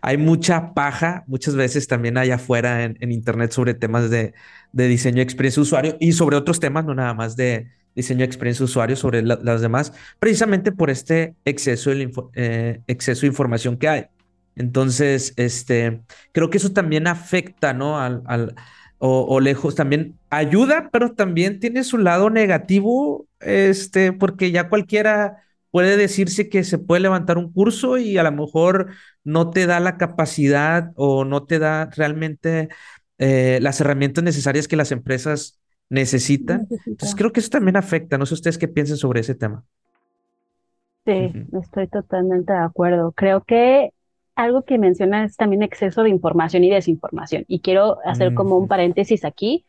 [0.00, 4.34] hay mucha paja muchas veces también allá afuera en, Internet sobre temas de,
[4.72, 8.24] diseño de experiencia de usuario y sobre otros temas, no nada más de diseño de
[8.24, 13.76] experiencia de usuario, sobre las demás, precisamente por este exceso de, eh, exceso de información
[13.76, 14.06] que hay.
[14.56, 17.98] Entonces, este, creo que eso también afecta, ¿no?
[17.98, 18.22] al,
[18.98, 25.98] o, lejos también ayuda, pero también tiene su lado negativo, este, porque ya cualquiera puede
[25.98, 28.88] decirse que se puede levantar un curso y a lo mejor
[29.24, 32.70] no te da la capacidad o no te da realmente
[33.18, 36.66] eh, las herramientas necesarias que las empresas necesitan.
[36.86, 38.16] Entonces creo que eso también afecta.
[38.16, 39.64] No sé ustedes qué piensan sobre ese tema.
[41.04, 43.12] Sí, estoy totalmente de acuerdo.
[43.12, 43.92] Creo que
[44.36, 47.44] algo que menciona es también exceso de información y desinformación.
[47.48, 49.64] Y quiero hacer como un paréntesis aquí,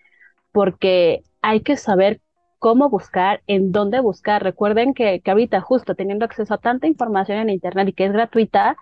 [0.51, 2.19] porque hay que saber
[2.60, 4.43] cómo buscar, en dónde buscar.
[4.43, 8.12] Recuerden que, que ahorita justo teniendo acceso a tanta información en Internet y que es
[8.12, 8.75] gratuita,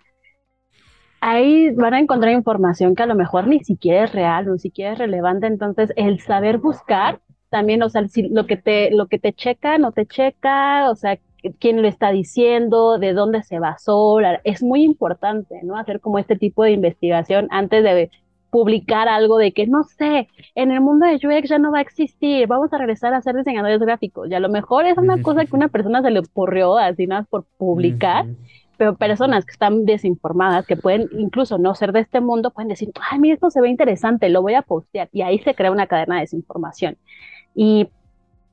[1.21, 4.93] ahí van a encontrar información que a lo mejor ni siquiera es real, ni siquiera
[4.93, 5.47] es relevante.
[5.47, 7.19] Entonces, el saber buscar
[7.49, 10.95] también, o sea, si lo que te, lo que te checa, no te checa, o
[10.95, 11.19] sea,
[11.59, 14.19] quién lo está diciendo, de dónde se basó.
[14.43, 15.77] Es muy importante, ¿no?
[15.77, 18.11] Hacer como este tipo de investigación antes de
[18.55, 21.81] publicar algo de que, no sé, en el mundo de UX ya no va a
[21.81, 24.29] existir, vamos a regresar a ser diseñadores gráficos.
[24.31, 27.23] Y a lo mejor es una cosa que una persona se le ocurrió así nada
[27.23, 28.25] por publicar,
[28.77, 32.91] pero personas que están desinformadas, que pueden incluso no ser de este mundo, pueden decir,
[33.11, 35.09] ay, mira, esto se ve interesante, lo voy a postear.
[35.11, 36.97] Y ahí se crea una cadena de desinformación.
[37.55, 37.89] Y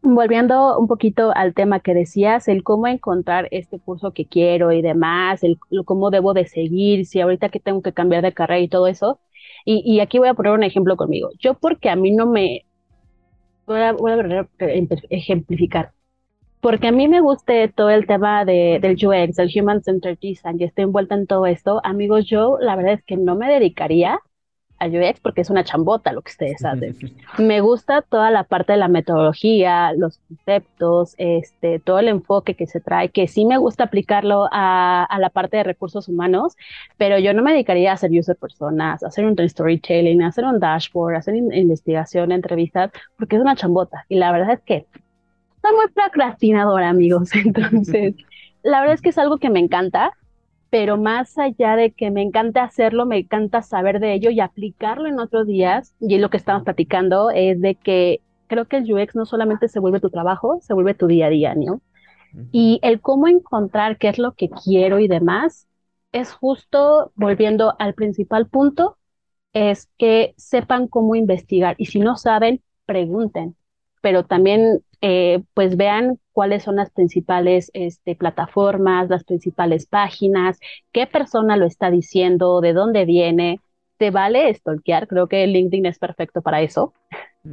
[0.03, 4.83] volviendo un poquito al tema que decías, el cómo encontrar este curso que quiero y
[4.83, 8.69] demás, el, cómo debo de seguir, si ahorita que tengo que cambiar de carrera y
[8.69, 9.21] todo eso.
[9.65, 11.31] Y, aquí voy a poner un ejemplo conmigo.
[11.38, 12.65] Yo porque a mí no me...
[13.67, 14.49] Voy a, voy a
[15.09, 15.93] ejemplificar.
[16.61, 20.61] Porque a mí me guste todo el tema de, del UX, del Human Centered Design,
[20.61, 24.21] y estoy envuelta en todo esto, amigos, yo la verdad es que no me dedicaría
[24.83, 26.97] a UX porque es una chambota lo que ustedes hacen.
[27.38, 32.66] Me gusta toda la parte de la metodología, los conceptos, este, todo el enfoque que
[32.66, 36.57] se trae, que sí me gusta aplicarlo a, a la parte de recursos humanos,
[36.97, 40.45] pero yo no me dedicaría a hacer user personas, a hacer un storytelling, a hacer
[40.45, 44.05] un dashboard, a hacer investigación, entrevistas, porque es una chambota.
[44.09, 44.87] Y la verdad es que
[45.62, 47.31] soy muy procrastinadora, amigos.
[47.35, 48.14] Entonces,
[48.62, 50.12] la verdad es que es algo que me encanta
[50.72, 55.06] pero más allá de que me encanta hacerlo, me encanta saber de ello y aplicarlo
[55.06, 55.94] en otros días.
[56.00, 59.80] Y lo que estamos platicando es de que creo que el UX no solamente se
[59.80, 61.82] vuelve tu trabajo, se vuelve tu día a día, ¿no?
[62.52, 65.68] Y el cómo encontrar qué es lo que quiero y demás
[66.11, 68.96] es justo volviendo al principal punto,
[69.52, 73.56] es que sepan cómo investigar y si no saben, pregunten,
[74.03, 80.61] pero también eh, pues vean cuáles son las principales este, plataformas, las principales páginas,
[80.93, 83.61] qué persona lo está diciendo, de dónde viene.
[83.99, 86.95] te vale stalkear, creo que LinkedIn es perfecto para eso.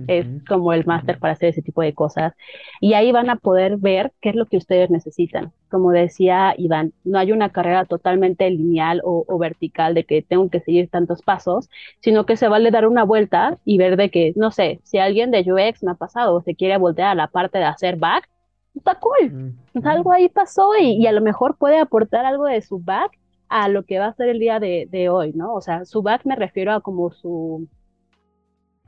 [0.08, 2.34] Es como el máster para hacer ese tipo de cosas.
[2.80, 5.52] Y ahí van a poder ver qué es lo que ustedes necesitan.
[5.70, 10.60] Como decía Iván, no hay una carrera totalmente lineal o, vertical de que tengo que
[10.60, 11.70] seguir tantos pasos,
[12.02, 15.32] sino que se vale dar una vuelta y ver de que, no sé, si alguien
[15.32, 18.30] de UX me ha pasado o se quiere voltear a la parte de hacer back,
[18.76, 19.56] está cool.
[19.84, 23.84] Algo ahí pasó y, a lo mejor puede aportar algo de su back a lo
[23.84, 25.56] que va a ser el día de, de hoy, ¿no?
[25.56, 27.68] O sea, su back me refiero a como su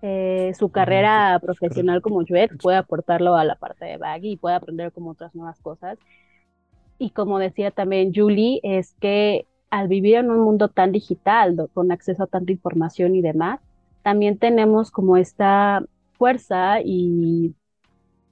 [0.01, 4.55] eh, su carrera profesional como UX puede aportarlo a la parte de Baggy y puede
[4.55, 5.99] aprender como otras nuevas cosas.
[6.97, 11.91] Y como decía también Julie, es que al vivir en un mundo tan digital, con
[11.91, 13.59] acceso a tanta información y demás,
[14.03, 15.83] también tenemos como esta
[16.13, 17.55] fuerza y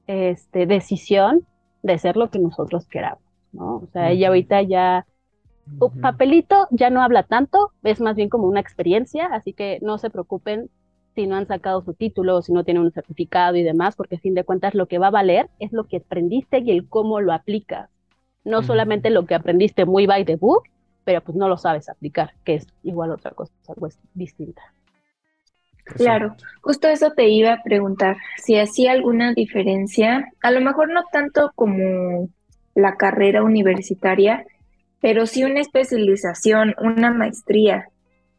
[0.08, 1.46] este, decisión
[1.84, 3.78] de ser lo que nosotros queramos, ¿no?
[3.78, 5.06] O sea, ella ahorita ya,
[6.02, 10.10] papelito ya no habla tanto, es más bien como una experiencia, así que no se
[10.10, 10.70] preocupen
[11.16, 14.20] si no han sacado su título, si no tienen un certificado y demás, porque a
[14.20, 17.22] fin de cuentas lo que va a valer es lo que aprendiste y el cómo
[17.22, 17.90] lo aplicas.
[18.46, 20.64] No solamente lo que aprendiste muy by the book,
[21.04, 24.62] pero pues no lo sabes aplicar, que es igual otra cosa, algo distinta.
[25.96, 31.04] Claro, justo eso te iba a preguntar, si hacía alguna diferencia, a lo mejor no
[31.12, 32.30] tanto como
[32.76, 34.46] la carrera universitaria,
[35.02, 37.90] pero sí una especialización, una maestría,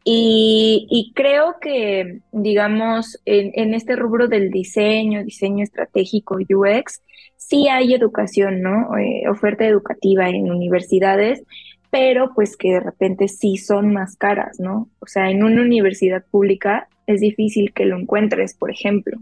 [0.03, 7.01] y, creo que, digamos, en, este rubro del diseño, diseño estratégico, UX,
[7.37, 8.97] sí hay educación, ¿no?
[8.97, 11.43] Eh, oferta educativa en universidades,
[11.91, 14.89] pero pues que de repente sí son más caras, ¿no?
[14.99, 19.19] O sea, en una universidad pública es difícil que lo encuentres, por ejemplo.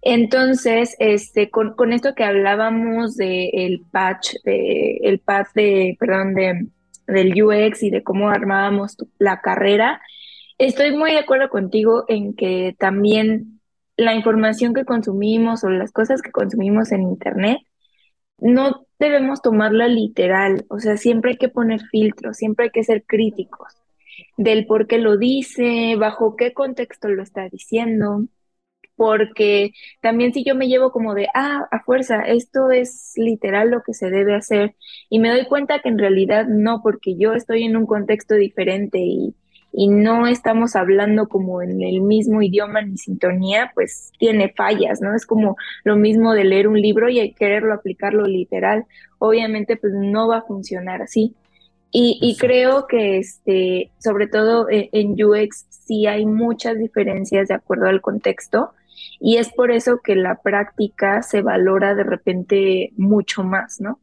[0.00, 6.34] Entonces, este, con, con esto que hablábamos del el patch, de, el path de, perdón,
[6.34, 6.66] de
[7.08, 10.00] del UX y de cómo armábamos la carrera,
[10.58, 13.60] estoy muy de acuerdo contigo en que también
[13.96, 17.58] la información que consumimos o las cosas que consumimos en Internet,
[18.38, 23.04] no debemos tomarla literal, o sea, siempre hay que poner filtros, siempre hay que ser
[23.04, 23.74] críticos
[24.36, 28.24] del por qué lo dice, bajo qué contexto lo está diciendo
[28.98, 33.82] porque también si yo me llevo como de, ah, a fuerza, esto es literal lo
[33.82, 34.74] que se debe hacer,
[35.08, 38.98] y me doy cuenta que en realidad no, porque yo estoy en un contexto diferente
[38.98, 39.34] y,
[39.72, 45.14] y no estamos hablando como en el mismo idioma ni sintonía, pues tiene fallas, ¿no?
[45.14, 48.86] Es como lo mismo de leer un libro y quererlo aplicarlo literal.
[49.18, 51.36] Obviamente, pues no va a funcionar así.
[51.92, 57.54] Y, y creo que, este, sobre todo en, en UX, sí hay muchas diferencias de
[57.54, 58.72] acuerdo al contexto
[59.20, 64.00] y es por eso que la práctica se valora de repente mucho más, ¿no?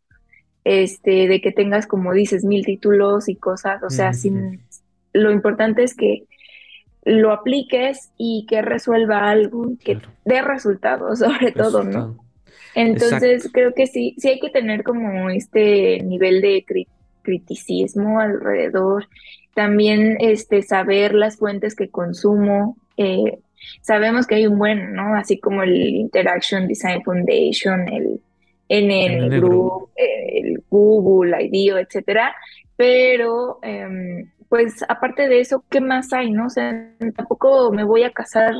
[0.64, 4.62] Este, de que tengas, como dices, mil títulos y cosas, o sea, sin,
[5.14, 6.26] lo importante es que
[7.04, 12.18] lo apliques y que resuelva algo, que dé resultados, sobre todo, ¿no?
[12.74, 16.66] Entonces, creo que sí, sí hay que tener como este nivel de
[17.22, 19.08] criticismo alrededor,
[19.54, 23.40] también este, saber las fuentes que consumo, eh,
[23.82, 25.15] sabemos que hay un buen, ¿no?
[25.15, 28.19] Así como el Interaction Design Foundation, el
[28.69, 32.36] NN Group, el Google, IDEO, etcétera,
[32.75, 36.47] pero em, pues aparte de eso, ¿qué más hay, no?
[36.47, 38.54] O sea, tampoco me voy a casar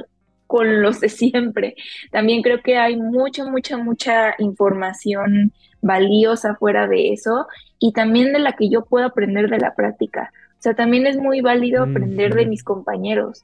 [0.48, 1.76] con los de siempre.
[2.12, 7.48] También creo que hay mucha, mucha, mucha información valiosa fuera de eso
[7.80, 10.32] y también de la que yo puedo aprender de la práctica.
[10.52, 13.44] O sea, también es muy válido aprender de mis compañeros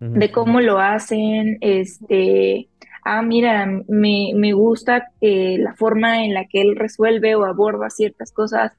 [0.00, 2.68] de cómo lo hacen, este,
[3.04, 7.88] ah, mira, me, me gusta que la forma en la que él resuelve o aborda
[7.88, 8.72] ciertas cosas,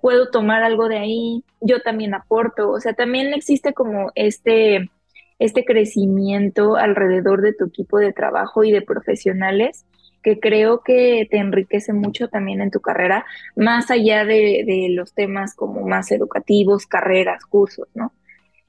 [0.00, 4.90] puedo tomar algo de ahí, yo también aporto, o sea, también existe como este,
[5.38, 9.84] este crecimiento alrededor de tu equipo de trabajo y de profesionales
[10.22, 13.24] que creo que te enriquece mucho también en tu carrera,
[13.54, 18.12] más allá de, de los temas como más educativos, carreras, cursos, ¿no?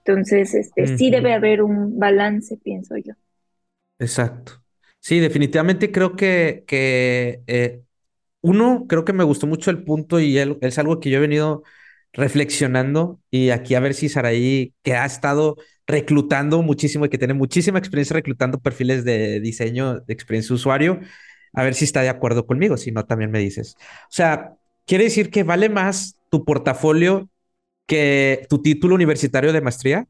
[0.07, 3.13] Entonces, este, sí debe haber un balance, pienso yo.
[3.99, 4.63] Exacto.
[4.99, 7.81] Sí, definitivamente creo que, que eh,
[8.41, 11.63] uno, creo que me gustó mucho el punto y es algo que yo he venido
[12.13, 17.33] reflexionando y aquí a ver si Saraí, que ha estado reclutando muchísimo y que tiene
[17.33, 20.99] muchísima experiencia reclutando perfiles de diseño de experiencia de usuario,
[21.53, 23.75] a ver si está de acuerdo conmigo, si no, también me dices.
[24.03, 24.55] O sea,
[24.85, 27.29] quiere decir que vale más tu portafolio
[27.87, 30.07] que tu título universitario de maestría.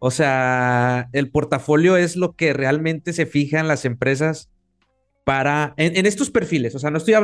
[0.00, 4.50] O sea, el portafolio es lo que realmente se fija en las empresas
[5.24, 7.14] para, en, estos perfiles, o sea, no estoy,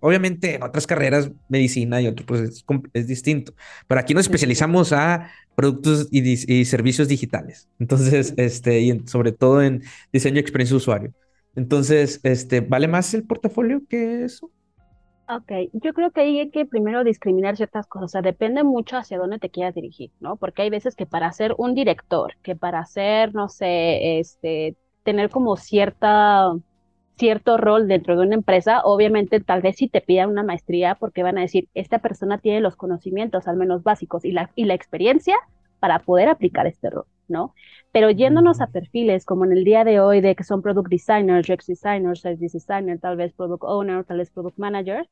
[0.00, 3.54] obviamente en otras carreras, medicina y otro, pues es, distinto,
[3.88, 9.82] pero aquí nos especializamos a productos y, servicios digitales, entonces, este, y sobre todo en
[10.12, 11.14] diseño y experiencia de usuario.
[11.54, 14.50] Entonces, este, ¿vale más el portafolio que eso?
[15.28, 19.18] Ok, yo creo que hay que primero discriminar ciertas cosas, o sea, depende mucho hacia
[19.18, 20.36] dónde te quieras dirigir, ¿no?
[20.36, 25.28] Porque hay veces que para ser un director, que para ser, no sé, este, tener
[25.30, 26.52] como cierta
[27.18, 31.22] cierto rol dentro de una empresa, obviamente tal vez si te pidan una maestría porque
[31.24, 34.74] van a decir, esta persona tiene los conocimientos al menos básicos y la, y la
[34.74, 35.36] experiencia
[35.80, 37.54] para poder aplicar este rol, ¿no?
[37.92, 41.48] Pero yéndonos a perfiles como en el día de hoy de que son product designers,
[41.48, 45.08] UX designers, service designer, tal vez product owner, tal vez product manager,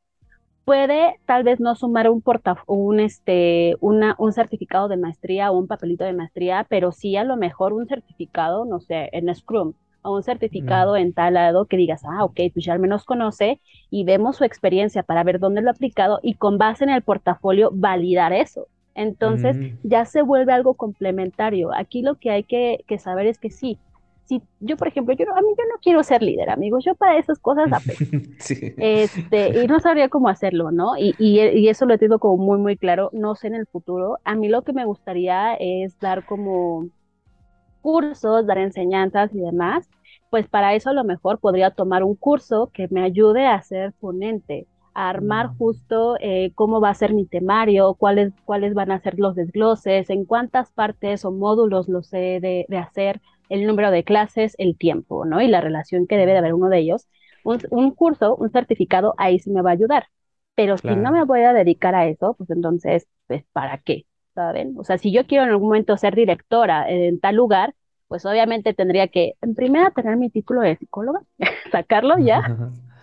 [0.64, 2.22] puede tal vez no sumar un
[2.66, 7.24] un este una, un certificado de maestría o un papelito de maestría, pero sí a
[7.24, 11.76] lo mejor un certificado, no sé, en Scrum o un certificado en tal lado que
[11.76, 13.60] digas, ah, ok, pues ya al menos conoce
[13.90, 17.02] y vemos su experiencia para ver dónde lo ha aplicado y con base en el
[17.02, 18.68] portafolio validar eso.
[18.94, 21.70] Entonces ya se vuelve algo complementario.
[21.74, 23.78] Aquí lo que hay que, saber es que sí,
[24.24, 27.18] si yo, por ejemplo, yo, a mí yo no quiero ser líder, amigos, yo para
[27.18, 27.68] esas cosas
[28.78, 30.96] este, y no sabría cómo hacerlo, ¿no?
[30.96, 34.18] Y, y, y, eso lo tengo como muy, muy claro, no sé en el futuro.
[34.24, 36.88] A mí lo que me gustaría es dar como
[37.82, 39.90] cursos, dar enseñanzas y demás,
[40.30, 43.92] pues para eso a lo mejor podría tomar un curso que me ayude a ser
[43.92, 49.00] ponente, a armar justo eh, cómo va a ser mi temario, cuáles, cuáles van a
[49.00, 54.04] ser los desgloses, en cuántas partes o módulos los he de, hacer, el número de
[54.04, 55.40] clases, el tiempo, ¿no?
[55.42, 57.08] Y la relación que debe de haber uno de ellos.
[57.44, 60.06] Un, curso, un certificado, ahí sí me va a ayudar.
[60.54, 64.06] Pero si no me voy a dedicar a eso, pues entonces, pues, ¿para qué?
[64.34, 64.74] ¿saben?
[64.78, 67.74] O sea, si yo quiero en algún momento ser directora en tal lugar,
[68.08, 71.22] pues obviamente tendría que, en primera, tener mi título de psicóloga,
[71.72, 72.42] sacarlo ya,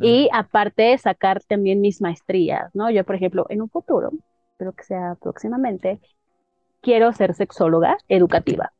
[0.00, 2.90] y aparte sacar también mis maestrías, ¿no?
[2.90, 4.10] Yo, por ejemplo, en un futuro,
[4.52, 6.00] espero que sea próximamente,
[6.80, 8.72] quiero ser sexóloga educativa.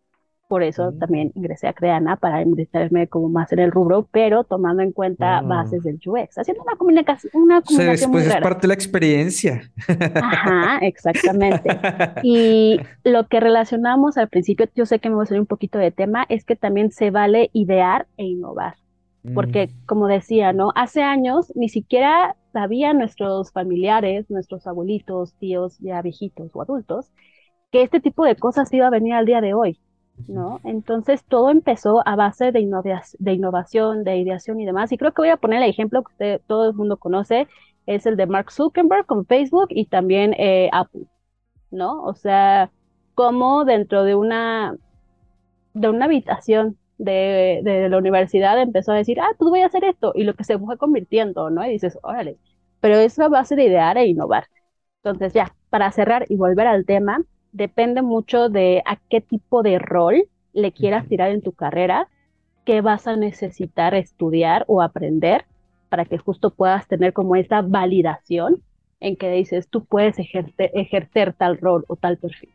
[0.53, 4.83] Por eso también ingresé a Creana para ingresarme como más en el rubro, pero tomando
[4.83, 5.41] en cuenta ah.
[5.41, 9.63] bases del UX, haciendo una comunicación, una comunicación pues es parte de la experiencia.
[9.89, 11.71] Ajá, exactamente.
[12.23, 15.79] Y lo que relacionamos al principio, yo sé que me voy a salir un poquito
[15.79, 18.75] de tema, es que también se vale idear e innovar.
[19.35, 19.87] Porque, mm.
[19.87, 20.73] como decía, ¿no?
[20.75, 27.13] Hace años ni siquiera sabían nuestros familiares, nuestros abuelitos, tíos ya viejitos o adultos,
[27.71, 29.81] que este tipo de cosas iba a venir al día de hoy.
[30.29, 30.61] ¿no?
[30.65, 32.69] Entonces todo empezó a base de,
[33.19, 34.93] de innovación, de ideación y demás.
[34.93, 37.49] Y creo que voy a poner el ejemplo que usted, todo el mundo conoce,
[37.87, 41.07] es el de Mark Zuckerberg con Facebook y también eh, Apple,
[41.71, 42.03] ¿no?
[42.05, 42.71] O sea,
[43.15, 44.77] como dentro de una,
[45.75, 49.85] de una habitación de, de, la universidad empezó a decir, ah, pues voy a hacer
[49.85, 51.65] esto, y lo que se fue convirtiendo, ¿no?
[51.67, 52.37] Y dices, órale,
[52.81, 54.47] pero es a base de idear e innovar.
[55.03, 57.23] Entonces, ya, para cerrar y volver al tema,
[57.53, 62.09] depende mucho de a qué tipo de rol le quieras tirar en tu carrera,
[62.65, 65.45] qué vas a necesitar estudiar o aprender
[65.89, 68.63] para que justo puedas tener como esa validación
[69.01, 72.51] en que dices, tú puedes ejercer, tal rol o tal perfil.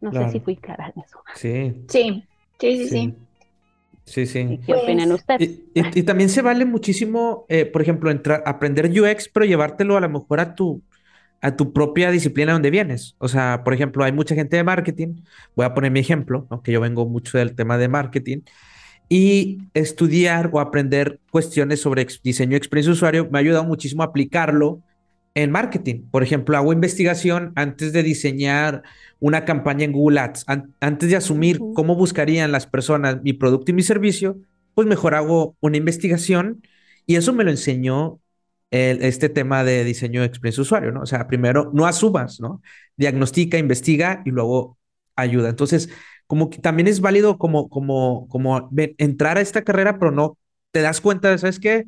[0.00, 1.20] No sé si fui clara en eso.
[1.34, 1.84] Sí.
[1.88, 2.24] Sí,
[2.58, 2.88] sí, sí, sí.
[2.88, 3.14] Sí,
[4.66, 5.60] ¿Qué opinan pues, ustedes?
[5.74, 10.08] Y, también se vale muchísimo, eh, por ejemplo, entrar, aprender UX, pero llevártelo a lo
[10.08, 10.82] mejor a tu,
[11.40, 13.14] a tu propia disciplina donde vienes.
[13.18, 15.22] O sea, por ejemplo, hay mucha gente de marketing,
[15.54, 18.38] voy a poner mi ejemplo, aunque yo vengo mucho del tema de marketing,
[19.08, 24.02] y estudiar o aprender cuestiones sobre diseño de experiencia de usuario me ha ayudado muchísimo
[24.02, 24.80] a aplicarlo
[25.34, 26.02] en marketing.
[26.10, 28.82] Por ejemplo, hago investigación antes de diseñar
[29.18, 30.44] una campaña en Google Ads,
[30.80, 34.38] antes de asumir cómo buscarían las personas mi producto y mi servicio,
[34.74, 36.62] pues mejor hago una investigación
[37.06, 38.20] y eso me lo enseñó
[38.70, 41.02] este tema de diseño de experiencia usuario, ¿no?
[41.02, 42.62] O sea, primero no asumas, ¿no?
[42.96, 44.78] Diagnostica, investiga y luego
[45.14, 45.50] ayuda.
[45.50, 45.90] Entonces,
[46.26, 50.38] como que también es válido como, como, como entrar a esta carrera, pero no
[50.70, 51.86] te das cuenta de, ¿sabes qué?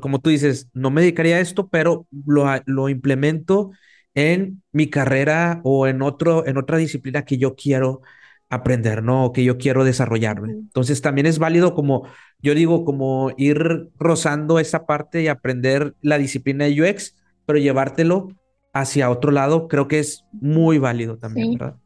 [0.00, 3.70] Como tú dices, no me dedicaría a esto, pero lo, lo implemento
[4.14, 8.02] en mi carrera o en, otro, en otra disciplina que yo quiero
[8.48, 9.24] aprender, ¿no?
[9.26, 10.52] O que yo quiero desarrollarme.
[10.52, 12.06] Entonces también es válido como,
[12.40, 17.16] yo digo, como ir rozando esa parte y aprender la disciplina de UX,
[17.46, 18.28] pero llevártelo
[18.72, 21.56] hacia otro lado, creo que es muy válido también, sí.
[21.56, 21.76] ¿verdad?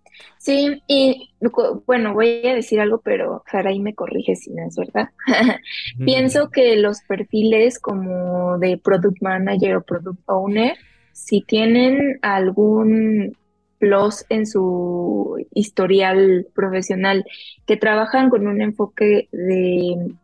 [0.49, 1.29] Sí, y
[1.85, 5.11] bueno, voy a decir algo, pero Saray me corrige si no es verdad.
[6.07, 10.75] Pienso que los perfiles como de Product Manager o Product Owner,
[11.13, 13.37] si tienen algún
[13.79, 17.27] plus en su historial profesional,
[17.67, 20.15] que trabajan con un enfoque de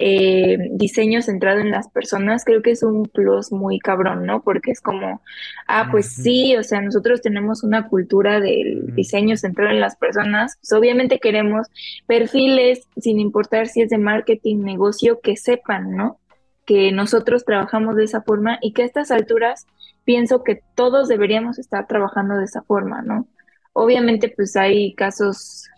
[0.00, 4.42] eh, diseño centrado en las personas, creo que es un plus muy cabrón, ¿no?
[4.42, 5.20] Porque es como,
[5.66, 10.56] ah, pues sí, o sea, nosotros tenemos una cultura del diseño centrado en las personas,
[10.60, 11.66] pues obviamente queremos
[12.06, 16.20] perfiles, sin importar si es de marketing, negocio, que sepan, ¿no?
[16.64, 19.66] Que nosotros trabajamos de esa forma y que a estas alturas
[20.04, 23.26] pienso que todos deberíamos estar trabajando de esa forma, ¿no?
[23.72, 25.68] Obviamente, pues hay casos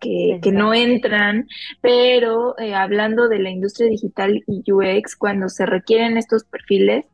[0.00, 1.48] que, no entran,
[1.80, 7.04] pero eh, hablando de la industria digital y UX, cuando se requieren estos perfiles,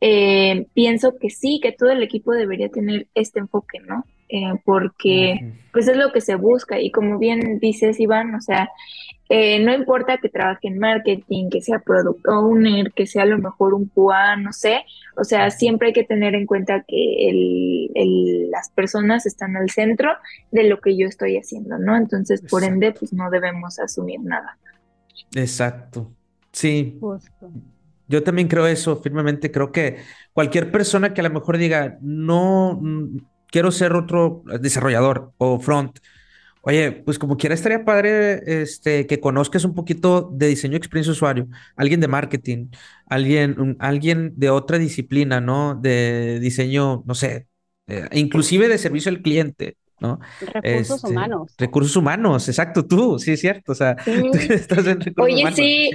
[0.00, 4.04] eh, pienso que sí, que todo el equipo debería tener este enfoque, ¿no?
[4.28, 6.80] Eh, porque pues es lo que se busca.
[6.80, 8.68] Y como bien dices Iván, o sea,
[9.28, 13.38] eh, no importa que trabaje en marketing, que sea product owner, que sea a lo
[13.38, 14.84] mejor un QA, no sé,
[15.16, 20.10] o sea, siempre hay que tener en cuenta que el, las personas están al centro
[20.50, 21.96] de lo que yo estoy haciendo, ¿no?
[21.96, 24.58] Entonces, por ende, pues no debemos asumir nada.
[25.34, 26.12] Exacto.
[26.52, 26.98] Sí.
[28.08, 29.96] Yo también creo eso, firmemente creo que
[30.32, 32.80] cualquier persona que a lo mejor diga, no,
[33.50, 35.98] quiero ser otro desarrollador o front.
[36.68, 41.46] Oye, pues como quiera estaría padre este, que conozcas un poquito de diseño experiencia usuario,
[41.76, 42.70] alguien de marketing,
[43.06, 45.76] alguien, alguien de otra disciplina, ¿no?
[45.76, 47.46] De diseño, no sé,
[47.86, 49.76] eh, inclusive de servicio al cliente.
[50.00, 50.20] ¿No?
[50.40, 51.54] Recursos este, humanos.
[51.58, 53.96] Recursos humanos, exacto, tú, sí es cierto, o sea,
[54.50, 55.90] estás en recursos Oye, sí,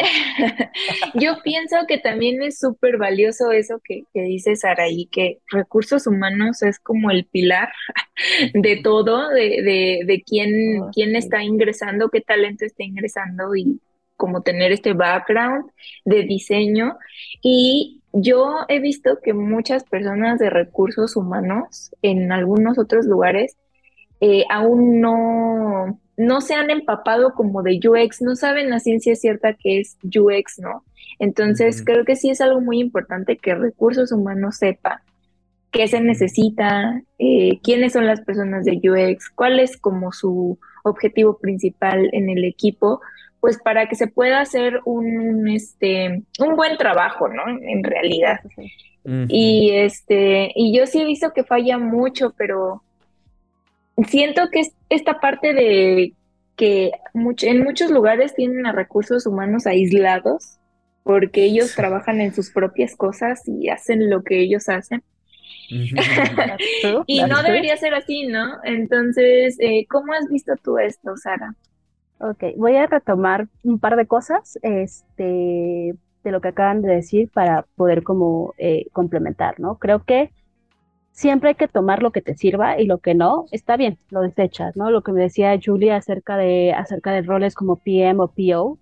[1.15, 6.63] yo pienso que también es súper valioso eso que, que dice Saraí, que recursos humanos
[6.63, 7.69] es como el pilar
[8.53, 10.51] de todo, de, de, de quién,
[10.93, 13.79] quién está ingresando, qué talento está ingresando y
[14.21, 15.71] como tener este background
[16.05, 16.97] de diseño.
[17.41, 23.57] Y yo he visto que muchas personas de recursos humanos en algunos otros lugares
[24.21, 29.55] eh, aún no, no se han empapado como de UX, no saben la ciencia cierta
[29.55, 30.85] que es UX, ¿no?
[31.19, 35.01] Entonces, creo que sí es algo muy importante que recursos humanos sepa
[35.71, 41.37] qué se necesita, eh, quiénes son las personas de UX, cuál es como su objetivo
[41.39, 43.01] principal en el equipo,
[43.39, 47.43] pues para que se pueda hacer un, este, un buen trabajo, ¿no?
[47.49, 48.39] En realidad.
[49.03, 52.83] Y este, y yo sí he visto que falla mucho, pero
[54.07, 56.13] siento que es esta parte de
[56.55, 60.59] que en muchos lugares tienen a recursos humanos aislados
[61.03, 65.03] porque ellos trabajan en sus propias cosas y hacen lo que ellos hacen.
[67.07, 68.57] y no debería ser así, ¿no?
[68.63, 71.55] Entonces, eh, ¿cómo has visto tú esto, Sara?
[72.19, 77.29] Ok, voy a retomar un par de cosas este, de lo que acaban de decir
[77.33, 79.79] para poder como eh, complementar, ¿no?
[79.79, 80.29] Creo que
[81.11, 84.21] siempre hay que tomar lo que te sirva y lo que no, está bien, lo
[84.21, 84.91] desechas, ¿no?
[84.91, 88.77] Lo que me decía Julia acerca de, acerca de roles como PM o PO,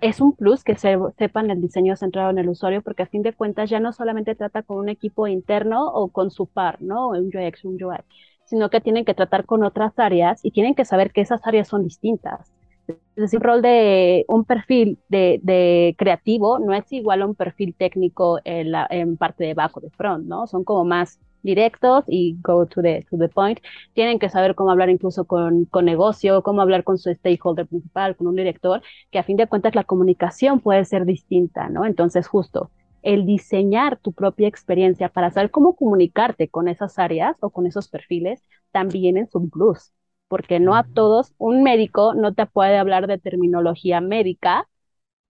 [0.00, 3.32] es un plus que sepan el diseño centrado en el usuario, porque a fin de
[3.32, 7.08] cuentas ya no solamente trata con un equipo interno o con su par, ¿no?
[7.10, 7.98] Un UX, un UI,
[8.44, 11.68] sino que tienen que tratar con otras áreas y tienen que saber que esas áreas
[11.68, 12.52] son distintas.
[12.88, 17.74] Es decir, un rol de un perfil de, creativo no es igual a un perfil
[17.74, 20.46] técnico en, en parte de back o de front, ¿no?
[20.48, 23.58] Son como más directos y go to the, to the point.
[23.94, 28.16] Tienen que saber cómo hablar incluso con, con negocio, cómo hablar con su stakeholder principal,
[28.16, 31.84] con un director, que a fin de cuentas la comunicación puede ser distinta, ¿no?
[31.86, 32.70] Entonces, justo
[33.02, 37.88] el diseñar tu propia experiencia para saber cómo comunicarte con esas áreas o con esos
[37.88, 39.92] perfiles también es un plus,
[40.28, 44.68] porque no a todos, un médico no te puede hablar de terminología médica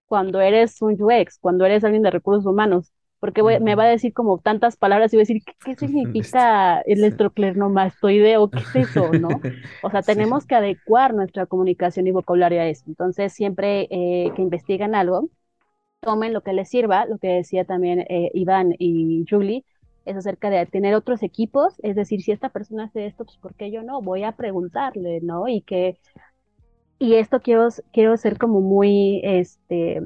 [0.05, 2.91] cuando eres un UX, cuando eres alguien de recursos humanos
[3.21, 7.03] porque me va a decir como tantas palabras y voy a decir, ¿qué, significa el
[7.03, 8.49] estroclernomastoideo?
[8.49, 9.11] ¿Qué es eso?
[9.13, 9.29] ¿no?
[9.83, 12.83] O sea, tenemos que adecuar nuestra comunicación y vocabulario a eso.
[12.87, 15.29] Entonces, siempre eh, que investigan algo,
[15.99, 19.65] tomen lo que les sirva, lo que decía también eh, Iván y Julie,
[20.03, 23.53] es acerca de tener otros equipos, es decir, si esta persona hace esto, pues ¿por
[23.53, 24.01] qué yo no?
[24.01, 25.47] Voy a preguntarle, ¿no?
[25.47, 25.99] Y que,
[26.97, 30.01] y esto quiero, quiero ser como muy, este,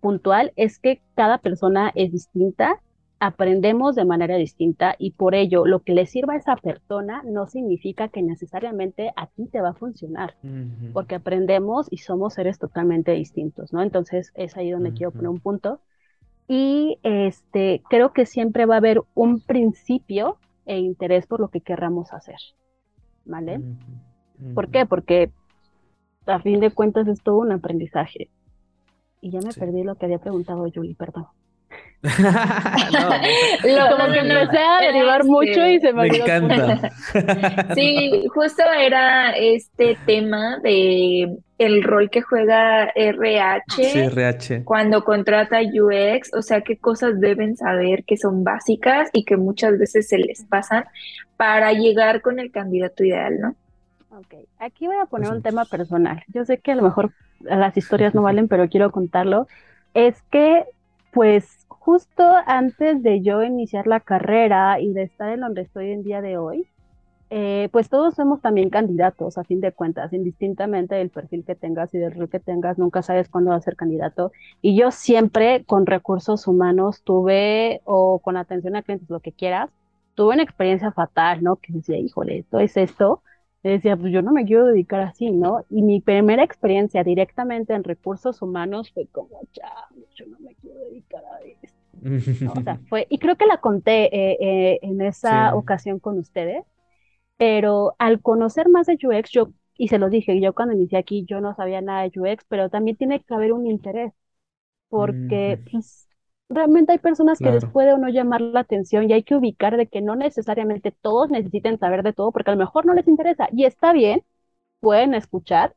[0.00, 2.80] puntual es que cada persona es distinta,
[3.18, 7.46] aprendemos de manera distinta y por ello lo que le sirva a esa persona no
[7.46, 10.34] significa que necesariamente a ti te va a funcionar,
[10.92, 13.82] porque aprendemos y somos seres totalmente distintos, ¿no?
[13.82, 15.80] Entonces es ahí donde quiero poner un punto.
[16.48, 21.60] Y este, creo que siempre va a haber un principio e interés por lo que
[21.60, 22.38] querramos hacer,
[23.24, 23.60] ¿vale?
[24.54, 24.84] ¿Por qué?
[24.84, 25.32] Porque
[26.26, 28.28] a fin de cuentas es todo un aprendizaje.
[29.26, 31.26] Y ya me perdí lo que había preguntado Julie, perdón.
[32.00, 32.12] Como
[34.12, 36.90] que empecé a derivar mucho y se me, me encanta.
[37.74, 45.58] sí, justo era este tema de el rol que juega RH, sí, RH cuando contrata
[45.60, 50.18] UX, o sea, qué cosas deben saber que son básicas y que muchas veces se
[50.18, 50.84] les pasan
[51.36, 53.56] para llegar con el candidato ideal, ¿no?
[54.16, 56.22] Ok, aquí voy a poner un tema personal.
[56.28, 59.46] Yo sé que a lo mejor las historias no valen, pero quiero contarlo.
[59.92, 60.64] Es que,
[61.12, 66.02] pues, justo antes de yo iniciar la carrera y de estar en donde estoy en
[66.02, 66.66] día de hoy,
[67.28, 71.92] eh, pues todos somos también candidatos, a fin de cuentas, indistintamente del perfil que tengas
[71.92, 74.32] y del rol que tengas, nunca sabes cuándo vas a ser candidato.
[74.62, 79.70] Y yo siempre con recursos humanos tuve, o con atención a clientes, lo que quieras,
[80.14, 81.56] tuve una experiencia fatal, ¿no?
[81.56, 83.22] Que decía, híjole, esto es esto.
[83.66, 85.64] Y decía, pues yo no me quiero dedicar así, ¿no?
[85.70, 89.72] Y mi primera experiencia directamente en recursos humanos fue como, ya,
[90.14, 91.68] yo no me quiero dedicar a esto.
[92.44, 96.64] O sea, fue, y creo que la conté eh, eh, en esa ocasión con ustedes
[97.36, 101.24] pero al conocer más de UX, yo, y se lo dije, yo cuando inicié aquí,
[101.26, 104.12] yo no sabía nada de UX, pero también tiene que haber un interés,
[104.88, 106.08] porque pues,
[106.48, 109.76] realmente hay personas que les puede o no llamar la atención y hay que ubicar
[109.76, 113.08] de que no necesariamente todos necesiten saber de todo, porque a lo mejor no les
[113.08, 114.22] interesa, y está bien,
[114.80, 115.74] pueden escuchar,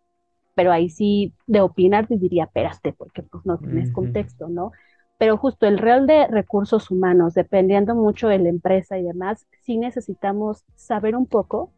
[0.56, 4.72] pero ahí sí de opinar te diría, espérate, porque pues no tienes contexto, ¿no?
[5.20, 9.78] pero justo el real de recursos humanos, dependiendo mucho de la empresa y demás, sí
[9.78, 11.74] necesitamos saber un poco,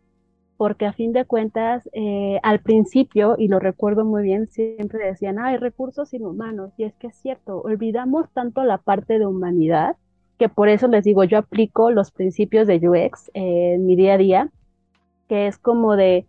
[0.61, 5.39] porque a fin de cuentas, eh, al principio, y lo recuerdo muy bien, siempre decían,
[5.39, 9.95] hay recursos inhumanos, y es que es cierto, olvidamos tanto la parte de humanidad,
[10.37, 14.17] que por eso les digo, yo aplico los principios de UX en mi día a
[14.19, 14.49] día,
[15.27, 16.27] que es como de,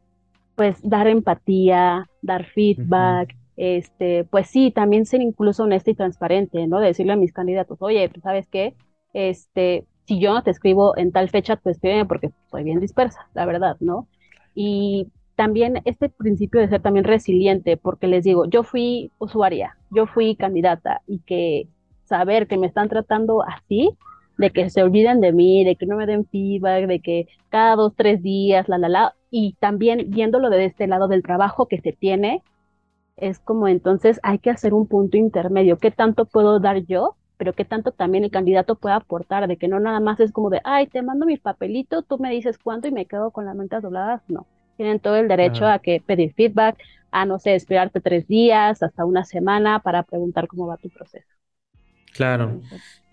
[0.57, 6.81] pues, dar empatía, dar feedback, este, pues sí, también ser incluso honesta y transparente, ¿no?
[6.81, 8.75] decirle a mis candidatos, oye, pues sabes qué,
[9.13, 13.29] este, si yo no te escribo en tal fecha, pues escríbeme porque estoy bien dispersa,
[13.35, 14.09] la verdad, ¿no?
[14.55, 20.07] Y también este principio de ser también resiliente, porque les digo, yo fui usuaria, yo
[20.07, 21.69] fui candidata y que
[22.05, 23.91] saber que me están tratando así,
[24.39, 27.77] de que se olviden de mí, de que no me den feedback, de que cada
[27.77, 31.81] dos, tres días, la, la, la, y también viéndolo de este lado del trabajo que
[31.81, 32.43] se tiene,
[33.17, 35.79] es como entonces hay que hacer un punto intermedio.
[35.79, 37.17] ¿Qué tanto puedo dar yo?
[37.43, 40.49] Pero qué tanto también el candidato puede aportar, de que no nada más es como
[40.49, 43.57] de, ay, te mando mi papelito, tú me dices cuánto y me quedo con las
[43.57, 44.23] mentas dobladas.
[44.29, 46.79] No, tienen todo el derecho a que pedir feedback,
[47.11, 51.27] a no sé, esperarte tres días, hasta una semana para preguntar cómo va tu proceso.
[52.13, 52.61] Claro.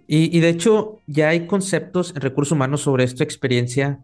[0.06, 4.02] Y, y de hecho, ya hay conceptos en recursos humanos sobre esta experiencia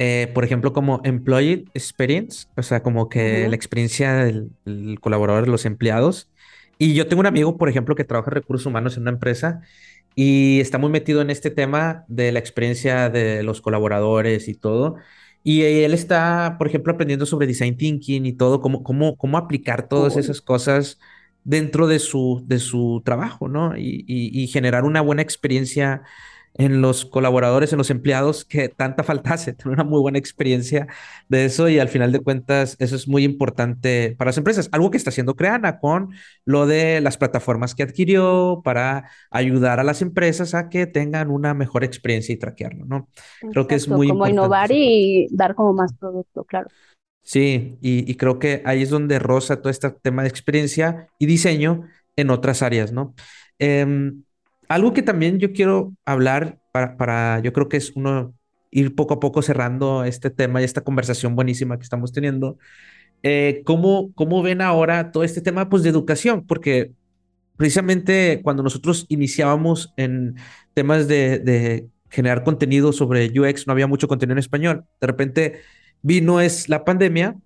[0.00, 5.50] eh, por ejemplo, como Employee Experience, o sea, como que la experiencia del, colaborador, de
[5.50, 6.28] los empleados.
[6.78, 9.60] Y yo tengo un amigo, por ejemplo, que trabaja en recursos humanos en una empresa
[10.14, 14.96] y está muy metido en este tema de la experiencia de los colaboradores y todo.
[15.42, 19.88] Y él está, por ejemplo, aprendiendo sobre design thinking y todo, cómo, cómo, cómo aplicar
[19.88, 20.98] todas esas cosas
[21.44, 23.76] dentro de su, de su trabajo, ¿no?
[23.76, 26.02] Y, y, y generar una buena experiencia
[26.54, 30.86] en los colaboradores, en los empleados, que tanta falta hace, tener una muy buena experiencia
[31.28, 34.68] de eso y al final de cuentas eso es muy importante para las empresas.
[34.72, 36.10] Algo que está haciendo Creana con
[36.44, 41.54] lo de las plataformas que adquirió para ayudar a las empresas a que tengan una
[41.54, 43.08] mejor experiencia y traquearlo, ¿no?
[43.52, 46.68] Creo que es muy como innovar y dar como más producto, claro.
[47.28, 51.84] Sí, y, creo que ahí es donde rosa todo este tema de experiencia y diseño
[52.16, 53.14] en otras áreas, ¿no?
[53.58, 54.22] Em,
[54.68, 58.34] algo que también yo quiero hablar para, yo creo que es uno
[58.70, 62.58] ir poco a poco cerrando este tema y esta conversación buenísima que estamos teniendo.
[63.22, 66.46] Eh, ¿cómo, ¿Cómo ven ahora todo este tema pues, de educación?
[66.46, 66.92] Porque
[67.56, 70.36] precisamente cuando nosotros iniciábamos en
[70.74, 74.84] temas de, de, generar contenido sobre UX, no había mucho contenido en español.
[75.00, 75.60] De repente
[76.02, 77.36] vino es la pandemia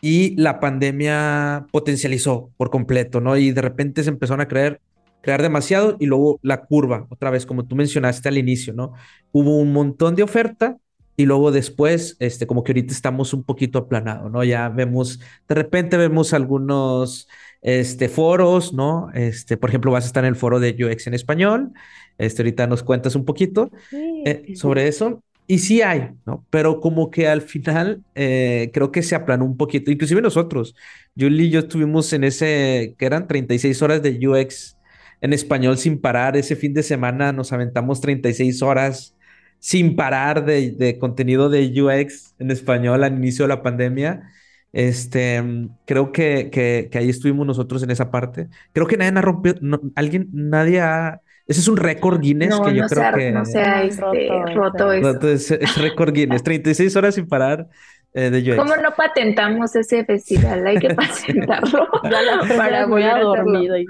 [0.00, 3.36] y la pandemia potencializó por completo, ¿no?
[3.36, 4.80] Y de repente se empezaron a creer
[5.20, 8.92] crear demasiado y luego la curva, otra vez, como tú mencionaste al inicio, ¿no?
[9.32, 10.76] Hubo un montón de oferta
[11.16, 14.44] y luego después, este, como que ahorita estamos un poquito aplanado, ¿no?
[14.44, 17.28] Ya vemos, de repente vemos algunos,
[17.60, 19.10] este, foros, ¿no?
[19.14, 21.72] Este, por ejemplo, vas a estar en el foro de UX en español,
[22.18, 25.22] este, ahorita nos cuentas un poquito eh, sobre eso.
[25.50, 26.44] Y sí hay, ¿no?
[26.50, 30.76] Pero como que al final eh, creo que se aplanó un poquito, inclusive nosotros,
[31.18, 34.77] Julie y yo estuvimos en ese, que eran 36 horas de UX
[35.20, 36.36] en español sin parar.
[36.36, 39.14] Ese fin de semana nos aventamos 36 horas
[39.58, 44.30] sin parar de, contenido de UX en español al inicio de la pandemia.
[44.72, 45.42] Este,
[45.86, 48.48] creo que, que, ahí estuvimos nosotros en esa parte.
[48.72, 49.56] Creo que nadie ha rompido,
[49.94, 53.32] alguien, nadie ha ese es un récord Guinness que yo creo que...
[53.32, 57.66] No sea este, roto, roto es, récord Guinness, 36 horas sin parar
[58.12, 60.66] eh, de ¿Cómo no patentamos ese festival?
[60.66, 61.88] Hay que patentarlo
[62.56, 63.86] para volver a dormir.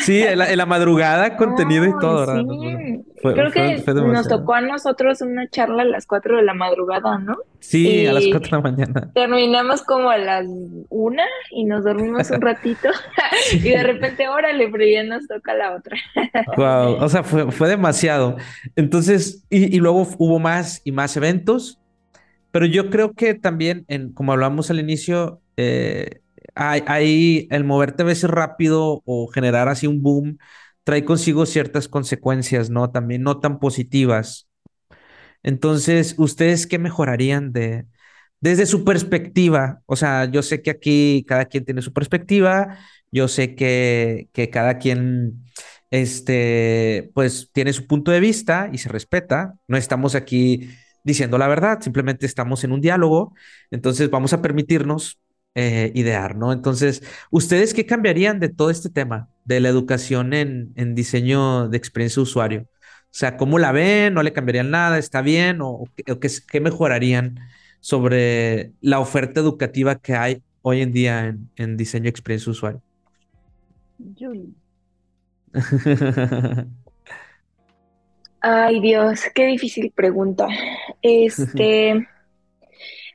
[0.00, 2.42] Sí, en la, madrugada, contenido y todo, ¿verdad?
[3.22, 7.36] Creo que nos tocó a nosotros una charla a las 4 de la madrugada, ¿no?
[7.60, 9.10] Sí, a las 4 de la mañana.
[9.14, 12.88] Terminamos como a las 1 y nos dormimos un ratito
[13.52, 15.96] y de repente, órale, pero ya nos toca la otra.
[16.56, 18.36] wow, o sea, fue, fue demasiado.
[18.76, 21.80] Entonces, y, y, luego hubo más y más eventos,
[22.50, 26.21] pero yo creo que también, en, como hablamos al inicio, eh,
[26.54, 30.38] hay, el moverte a veces rápido o generar así un boom
[30.84, 32.90] trae consigo ciertas consecuencias, ¿no?
[32.90, 34.48] También no tan positivas.
[35.42, 37.86] Entonces, ¿ustedes qué mejorarían de,
[38.40, 39.82] desde su perspectiva?
[39.86, 42.78] O sea, yo sé que aquí cada quien tiene su perspectiva,
[43.10, 45.44] yo sé que, que cada quien,
[45.90, 49.54] este, pues tiene su punto de vista y se respeta.
[49.68, 50.70] No estamos aquí
[51.04, 53.34] diciendo la verdad, simplemente estamos en un diálogo.
[53.70, 55.20] Entonces, vamos a permitirnos
[55.54, 56.50] eh, idear, ¿no?
[56.50, 62.20] Entonces, ¿ustedes qué cambiarían de todo este tema de la educación en, diseño de experiencia
[62.20, 62.62] de usuario?
[62.62, 64.14] O sea, ¿cómo la ven?
[64.14, 64.96] ¿No le cambiarían nada?
[64.96, 65.58] ¿Está bien?
[65.60, 67.38] ¿O, qué, mejorarían
[67.80, 72.82] sobre la oferta educativa que hay hoy en día en, diseño de experiencia de usuario?
[74.18, 74.48] Julie.
[78.40, 80.48] Ay, Dios, qué difícil pregunta.
[81.02, 82.08] Este.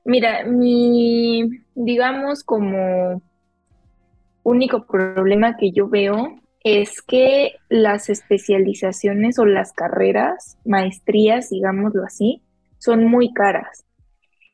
[0.07, 3.21] Mira, mi, digamos, como
[4.41, 12.41] único problema que yo veo es que las especializaciones o las carreras, maestrías, digámoslo así,
[12.77, 13.83] son muy caras.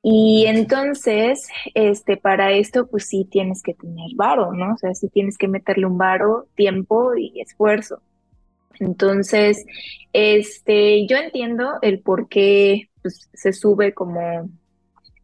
[0.01, 4.73] Y entonces, este, para esto, pues sí tienes que tener varo, ¿no?
[4.73, 8.01] O sea, sí tienes que meterle un varo, tiempo y esfuerzo.
[8.79, 9.67] Entonces,
[10.13, 14.49] este, yo entiendo el por qué pues, se sube como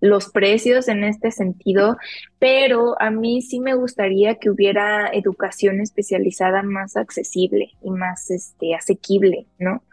[0.01, 1.97] los precios en este sentido,
[2.39, 8.75] pero a mí sí me gustaría que hubiera educación especializada más accesible y más este,
[8.75, 9.83] asequible, ¿no?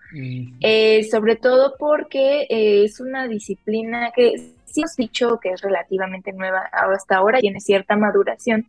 [0.60, 6.32] Eh, sobre todo porque eh, es una disciplina que sí hemos dicho que es relativamente
[6.32, 8.66] nueva hasta ahora, tiene cierta maduración,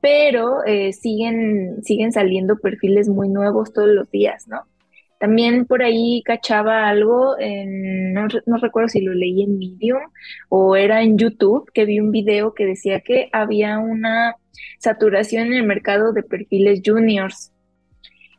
[0.00, 4.64] pero eh, siguen, siguen saliendo perfiles muy nuevos todos los días, ¿no?
[5.18, 8.28] También por ahí cachaba algo, en, no,
[8.60, 10.02] recuerdo si lo leí en Medium
[10.48, 14.36] o era en YouTube, que vi un video que decía que había una
[14.78, 17.52] saturación en el mercado de perfiles juniors.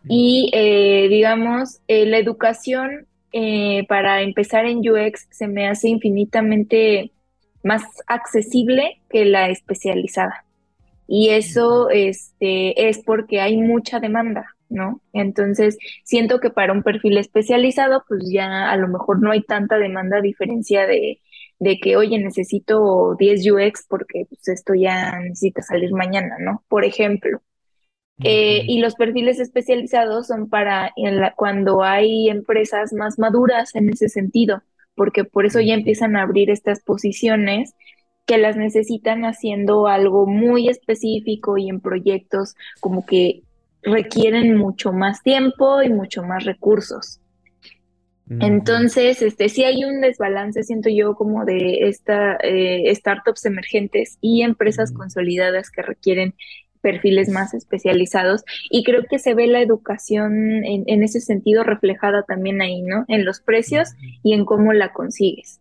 [0.08, 7.12] Y eh, digamos, eh, la educación eh, para empezar en UX se me hace infinitamente
[7.62, 10.46] más accesible que la especializada.
[11.08, 14.56] Y eso este, es porque hay mucha demanda.
[14.70, 15.02] ¿No?
[15.14, 19.78] Entonces, siento que para un perfil especializado, pues ya a lo mejor no hay tanta
[19.78, 21.20] demanda a diferencia de,
[21.60, 26.64] de que, oye, necesito 10 UX porque pues, esto ya necesita salir mañana, ¿no?
[26.68, 27.42] Por ejemplo.
[28.22, 30.94] Eh, y los perfiles especializados son para
[31.38, 34.62] cuando hay empresas más maduras en ese sentido,
[34.94, 37.74] porque por eso ya empiezan a abrir estas posiciones
[38.26, 43.44] que las necesitan haciendo algo muy específico y en proyectos como que
[43.82, 47.20] requieren mucho más tiempo y mucho más recursos.
[48.40, 54.44] Entonces, este, sí hay un desbalance, siento yo, como de esta, eh, startups emergentes y
[54.44, 56.36] empresas consolidadas que requieren
[56.82, 62.22] perfiles más especializados y creo que se ve la educación en, en, ese sentido reflejada
[62.22, 63.04] también ahí, ¿no?
[63.08, 63.90] En los precios
[64.24, 65.60] y en cómo la consigues.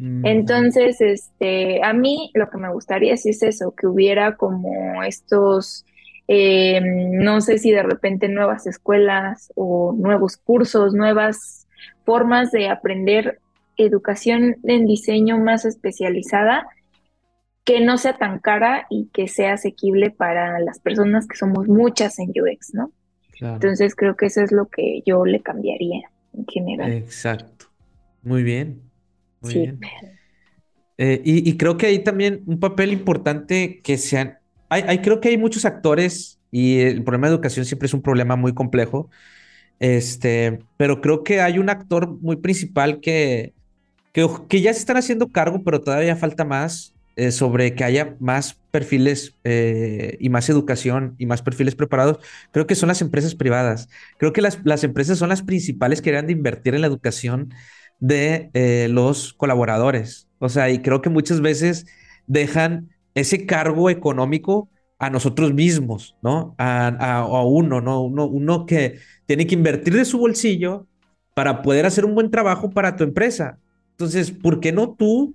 [0.00, 5.84] Entonces, este, a mí lo que me gustaría sí es eso, que hubiera como estos
[6.32, 11.66] eh, no sé si de repente nuevas escuelas o nuevos cursos, nuevas
[12.04, 13.40] formas de aprender
[13.76, 16.68] educación en diseño más especializada
[17.64, 22.20] que no sea tan cara y que sea asequible para las personas que somos muchas
[22.20, 22.92] en UX, ¿no?
[23.40, 26.92] Entonces creo que eso es lo que yo le cambiaría en general.
[26.92, 27.66] Exacto.
[28.22, 28.82] Muy bien.
[29.40, 29.80] Muy bien.
[30.96, 34.39] Eh, y, y, creo que hay también un papel importante que sean
[34.70, 38.36] hay, creo que hay muchos actores y el problema de educación siempre es un problema
[38.36, 39.10] muy complejo.
[39.80, 43.54] Este, pero creo que hay un actor muy principal que,
[44.12, 48.60] que, ya se están haciendo cargo, pero todavía falta más eh, sobre que haya más
[48.70, 52.18] perfiles eh, y más educación y más perfiles preparados.
[52.52, 53.88] Creo que son las empresas privadas.
[54.18, 57.54] Creo que las, las empresas son las principales que deberían de invertir en la educación
[58.00, 60.28] de eh, los colaboradores.
[60.38, 61.86] O sea, y creo que muchas veces
[62.26, 66.54] dejan ese cargo económico a nosotros mismos, ¿no?
[66.58, 68.02] A, a, uno, ¿no?
[68.02, 70.86] Uno, uno que tiene que invertir de su bolsillo
[71.34, 73.58] para poder hacer un buen trabajo para tu empresa.
[73.92, 75.34] Entonces, ¿por qué no tú,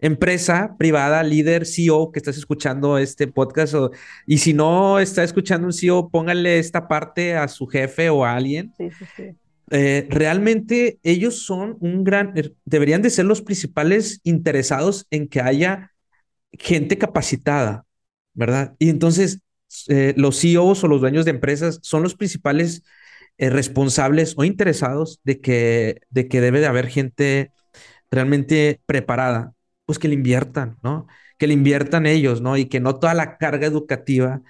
[0.00, 3.74] empresa privada, líder, CEO, que estás escuchando este podcast?
[4.26, 8.34] y si no está escuchando un CEO, póngale esta parte a su jefe o a
[8.34, 8.72] alguien.
[8.78, 9.22] Sí, sí, sí.
[9.72, 15.40] Eh, realmente ellos son un gran, er, deberían de ser los principales interesados en que
[15.40, 15.92] haya
[16.58, 17.86] gente capacitada,
[18.34, 18.74] ¿verdad?
[18.78, 19.40] Y entonces
[19.88, 22.82] eh, los CEOs o los dueños de empresas son los principales
[23.38, 27.52] eh, responsables o interesados de que, de que debe de haber gente
[28.10, 29.54] realmente preparada,
[29.86, 31.06] pues que le inviertan, ¿no?
[31.38, 32.56] Que le inviertan ellos, ¿no?
[32.56, 34.42] Y que no toda la carga educativa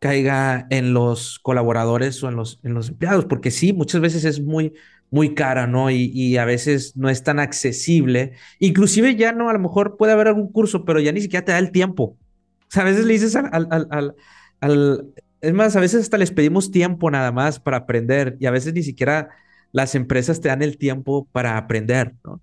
[0.00, 4.40] caiga en los colaboradores o en los, en los empleados, porque sí, muchas veces es
[4.40, 4.72] muy,
[5.12, 5.90] muy cara, ¿no?
[5.90, 8.32] Y, a veces no es tan accesible.
[8.58, 11.52] Inclusive ya no, a lo mejor puede haber algún curso, pero ya ni siquiera te
[11.52, 12.04] da el tiempo.
[12.04, 14.14] O sea, a veces le dices al, al,
[14.60, 15.06] al,
[15.42, 18.72] es más, a veces hasta les pedimos tiempo nada más para aprender y a veces
[18.72, 19.28] ni siquiera
[19.70, 22.40] las empresas te dan el tiempo para aprender, ¿no?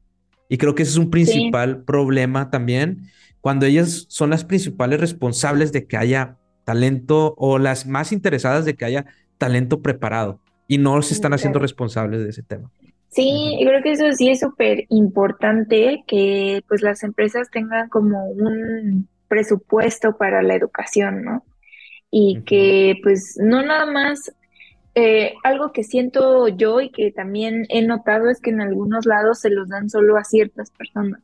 [0.48, 3.10] Y creo que ese es un principal problema también,
[3.42, 8.76] cuando ellas son las principales responsables de que haya talento o las más interesadas de
[8.76, 9.06] que haya
[9.40, 10.40] talento preparado
[10.70, 12.70] y no se están haciendo responsables de ese tema.
[13.10, 18.30] Sí, yo creo que eso sí es súper importante que pues las empresas tengan como
[18.30, 21.44] un presupuesto para la educación, ¿no?
[22.12, 24.32] Y que pues no nada más,
[24.94, 29.40] eh, algo que siento yo y que también he notado es que en algunos lados
[29.40, 31.22] se los dan solo a ciertas personas.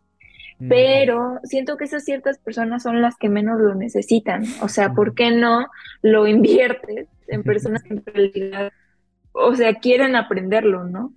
[0.58, 4.46] Pero siento que esas ciertas personas son las que menos lo necesitan.
[4.62, 5.68] O sea, ¿por qué no
[6.02, 8.72] lo inviertes en personas que en realidad,
[9.36, 11.14] o sea, quieren aprenderlo, ¿no?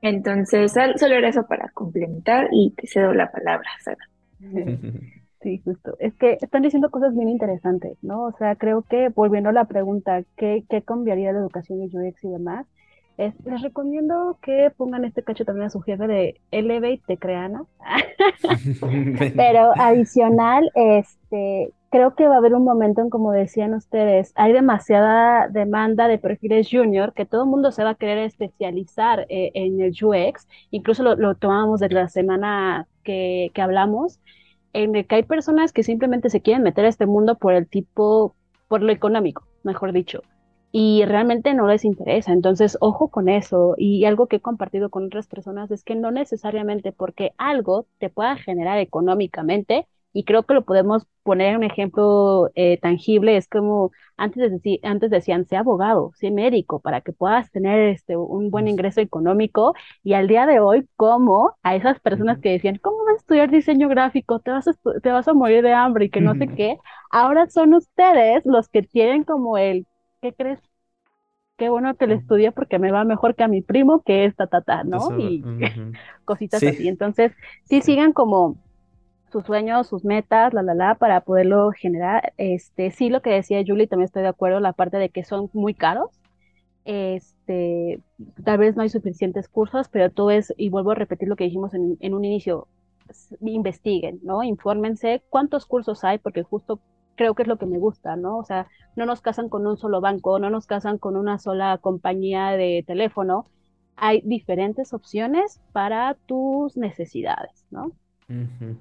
[0.00, 4.08] Entonces, solo era eso para complementar y te cedo la palabra, Sara.
[5.40, 5.96] Sí, justo.
[6.00, 8.24] Es que están diciendo cosas bien interesantes, ¿no?
[8.24, 12.24] O sea, creo que volviendo a la pregunta, ¿qué, qué cambiaría la educación de UX
[12.24, 12.66] y demás?
[13.18, 17.64] les recomiendo que pongan este cacho también a su jefe de Elevate de Creana.
[19.36, 24.52] Pero adicional, este, creo que va a haber un momento en, como decían ustedes, hay
[24.52, 29.50] demasiada demanda de perfiles junior que todo el mundo se va a querer especializar eh,
[29.54, 30.48] en el UX.
[30.70, 34.20] Incluso lo, lo tomamos de la semana que, que hablamos,
[34.72, 37.68] en el que hay personas que simplemente se quieren meter a este mundo por el
[37.68, 38.34] tipo,
[38.68, 40.22] por lo económico, mejor dicho
[40.72, 42.32] y realmente no les interesa.
[42.32, 43.74] Entonces, ojo con eso.
[43.78, 48.10] Y algo que he compartido con otras personas es que no necesariamente porque algo te
[48.10, 53.48] pueda generar económicamente, y creo que lo podemos poner en un ejemplo eh, tangible, es
[53.48, 58.50] como antes, de, antes decían, sé abogado, sé médico, para que puedas tener este, un
[58.50, 63.04] buen ingreso económico, y al día de hoy, como a esas personas que decían, ¿cómo
[63.04, 64.40] vas a estudiar diseño gráfico?
[64.40, 66.78] Te vas a, te vas a morir de hambre y que no sé qué,
[67.10, 69.86] ahora son ustedes los que tienen como el
[70.20, 70.60] ¿qué crees?
[71.56, 74.36] Qué bueno que le estudia porque me va mejor que a mi primo, que es
[74.36, 75.18] tatata, ¿no?
[75.18, 75.42] y
[76.24, 76.86] cositas así.
[76.86, 77.32] Entonces,
[77.64, 77.82] sí.
[77.82, 78.56] sigan como
[79.30, 82.32] sus sueños, sus metas, la, la, la, para poderlo generar.
[82.38, 85.50] Este, sí, lo que decía Julie, también estoy de acuerdo, la parte de que son
[85.52, 86.10] muy caros.
[86.84, 88.00] Este,
[88.44, 91.44] tal vez no hay suficientes cursos, pero todo es, y vuelvo a repetir lo que
[91.44, 92.66] dijimos en, en un inicio,
[93.40, 94.42] investiguen, ¿no?
[94.42, 96.80] Infórmense cuántos cursos hay, porque justo
[97.16, 98.38] creo que es lo que me gusta, ¿no?
[98.38, 101.78] O sea, no nos casan con un solo banco, no nos casan con una sola
[101.78, 103.50] compañía de teléfono.
[103.96, 107.92] Hay diferentes opciones para tus necesidades, ¿no?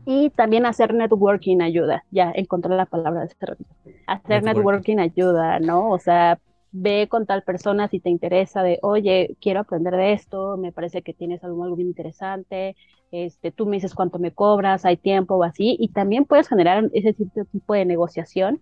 [0.06, 3.70] Y también hacer networking ayuda, ya encontré la palabra de este ratito.
[4.06, 4.98] Hacer networking.
[4.98, 5.90] ayuda, ¿no?
[5.90, 6.38] O sea,
[6.72, 11.02] ve con tal persona si te interesa de, oye, quiero aprender de esto, me parece
[11.02, 12.76] que tienes algo, algo bien interesante,
[13.12, 16.90] este, tú me dices cuánto me cobras, hay tiempo o así, y también puedes generar
[16.94, 18.62] ese tipo de negociación.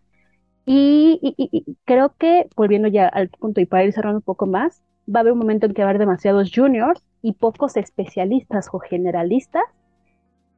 [0.67, 5.19] Y, creo que, volviendo ya al punto y para ir cerrando un poco más, va
[5.19, 8.79] a haber un momento en que va a haber demasiados juniors y pocos especialistas o
[8.79, 9.63] generalistas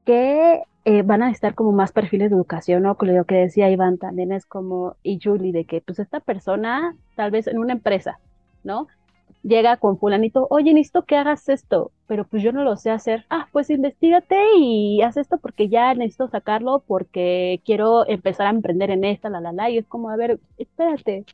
[0.08, 2.95] que eh, van a estar como más perfiles de educación, ¿no?
[2.99, 7.30] Lo que decía Iván también es como, y Julie, de que pues esta persona, tal
[7.30, 8.18] vez en una empresa,
[8.64, 8.88] ¿no?
[9.43, 13.26] llega con fulanito, oye, necesito que hagas esto, pero pues yo no lo sé hacer.
[13.30, 18.89] Ah, pues investigate y haz esto porque ya necesito sacarlo porque quiero empezar a emprender
[18.89, 19.70] en esta, la, la, la.
[19.70, 21.26] Y es como, a ver, espérate,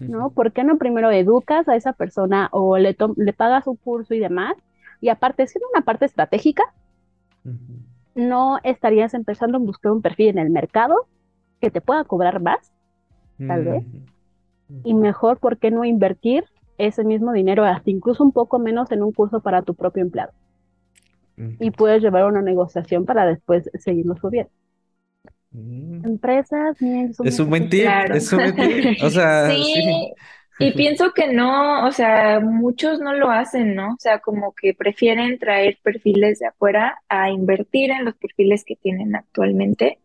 [0.00, 0.30] ¿no?
[0.30, 4.18] ¿Por qué no primero educas a esa persona o le, le pagas un curso y
[4.18, 4.54] demás?
[5.00, 6.62] Y aparte, siendo una parte estratégica,
[8.14, 11.06] no estarías empezando a buscar un perfil en el mercado
[11.60, 12.72] que te pueda cobrar más,
[13.46, 13.84] tal vez.
[14.84, 16.44] Y mejor, ¿por qué no invertir
[16.78, 20.32] ese mismo dinero, hasta incluso un poco menos en un curso para tu propio empleado.
[21.58, 24.50] Y puedes llevar una negociación para después seguirlo subiendo.
[25.50, 26.04] Mm.
[26.04, 29.02] Empresas, es un buen tip, es un buen tip.
[29.02, 30.12] O sea, sí.
[30.58, 33.94] Y pienso que no, o sea, muchos no lo hacen, ¿no?
[33.94, 38.76] O sea, como que prefieren traer perfiles de afuera a invertir en los perfiles que
[38.76, 39.98] tienen actualmente.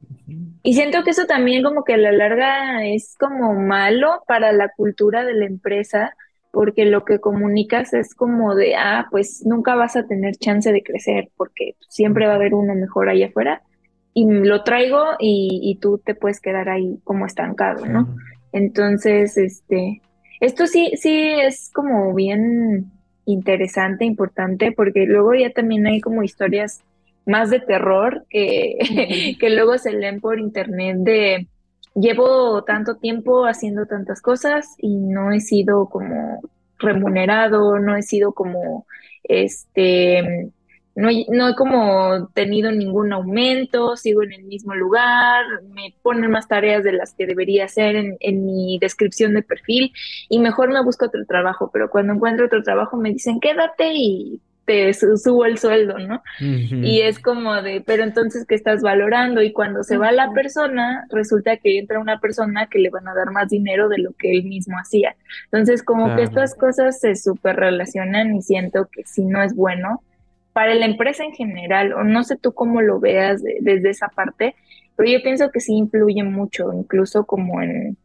[0.64, 4.70] Y siento que eso también como que a la larga es como malo para la
[4.70, 6.16] cultura de la empresa,
[6.52, 10.82] porque lo que comunicas es como de, ah, pues nunca vas a tener chance de
[10.84, 13.62] crecer, porque siempre va a haber uno mejor allá afuera.
[14.14, 18.16] Y lo traigo y, y tú te puedes quedar ahí como estancado, ¿no?
[18.52, 20.02] Entonces, este,
[20.40, 22.92] esto sí, sí es como bien
[23.26, 26.82] interesante, importante, porque luego ya también hay como historias
[27.26, 31.48] más de terror que, que luego se leen por internet de
[31.94, 36.42] llevo tanto tiempo haciendo tantas cosas y no he sido como
[36.78, 38.86] remunerado, no he sido como
[39.24, 40.52] este
[40.98, 46.48] no, no he como tenido ningún aumento, sigo en el mismo lugar, me ponen más
[46.48, 49.94] tareas de las que debería hacer en, en, mi descripción de perfil
[50.28, 54.42] y mejor me busco otro trabajo, pero cuando encuentro otro trabajo me dicen quédate y
[54.68, 56.22] te subo el sueldo, ¿no?
[56.42, 59.42] Y es como de, pero entonces, ¿qué estás valorando?
[59.42, 63.14] Y cuando se va la persona, resulta que entra una persona que le van a
[63.14, 65.16] dar más dinero de lo que él mismo hacía.
[65.46, 70.04] Entonces, como que estas cosas se súper relacionan y siento que si no es bueno,
[70.58, 74.56] para la empresa en general, o no sé tú cómo lo veas desde esa parte,
[74.96, 77.96] pero yo pienso que sí influye mucho, incluso como en,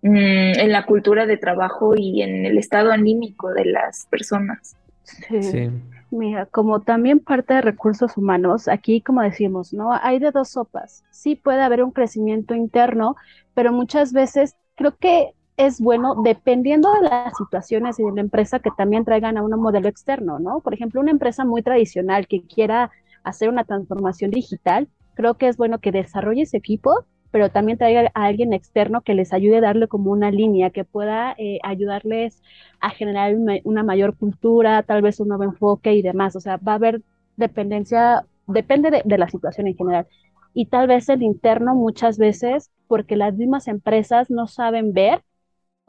[0.00, 4.78] mm, en la cultura de trabajo y en el estado anímico de las personas.
[5.02, 5.68] Sí.
[6.10, 9.92] Mira, como también parte de recursos humanos, aquí como decimos, ¿no?
[9.92, 11.04] Hay de dos sopas.
[11.10, 13.14] Sí puede haber un crecimiento interno,
[13.52, 15.34] pero muchas veces creo que
[15.66, 19.50] es bueno, dependiendo de las situaciones y de la empresa, que también traigan a un
[19.60, 20.60] modelo externo, ¿no?
[20.60, 22.90] Por ejemplo, una empresa muy tradicional que quiera
[23.24, 28.10] hacer una transformación digital, creo que es bueno que desarrolle ese equipo, pero también traiga
[28.14, 32.42] a alguien externo que les ayude a darle como una línea, que pueda eh, ayudarles
[32.80, 33.34] a generar
[33.64, 36.34] una, mayor cultura, tal vez un nuevo enfoque y demás.
[36.36, 37.02] O sea, va a haber
[37.36, 40.06] dependencia, depende de, de la situación en general.
[40.54, 45.22] Y tal vez el interno muchas veces, porque las mismas empresas no saben ver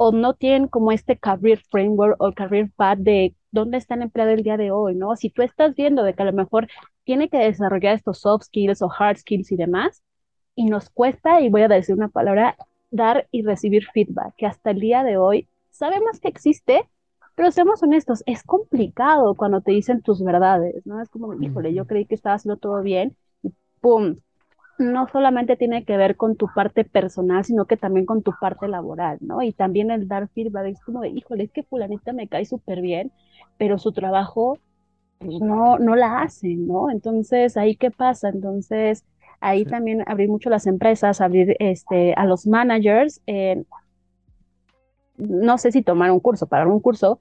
[0.03, 4.31] o no tienen como este career framework o career path de dónde está el empleado
[4.31, 5.15] el día de hoy, ¿no?
[5.15, 6.67] Si tú estás viendo de que a lo mejor
[7.03, 10.01] tiene que desarrollar estos soft skills o hard skills y demás,
[10.55, 12.57] y nos cuesta, y voy a decir una palabra,
[12.89, 16.89] dar y recibir feedback, que hasta el día de hoy sabemos que existe,
[17.35, 20.99] pero seamos honestos, es complicado cuando te dicen tus verdades, ¿no?
[20.99, 24.15] Es como, híjole, yo creí que estaba haciendo todo bien, y pum,
[24.81, 28.67] no solamente tiene que ver con tu parte personal, sino que también con tu parte
[28.67, 29.41] laboral, ¿no?
[29.41, 32.81] Y también el dar feedback es como de, híjole, es que fulanita me cae súper
[32.81, 33.11] bien,
[33.57, 34.57] pero su trabajo
[35.19, 36.89] pues, no, no la hace, ¿no?
[36.89, 38.29] Entonces, ¿ahí qué pasa?
[38.29, 39.05] Entonces,
[39.39, 43.21] ahí también abrir mucho las empresas, abrir este, a los managers,
[45.17, 47.19] no sé si tomar un curso, pagar un curso,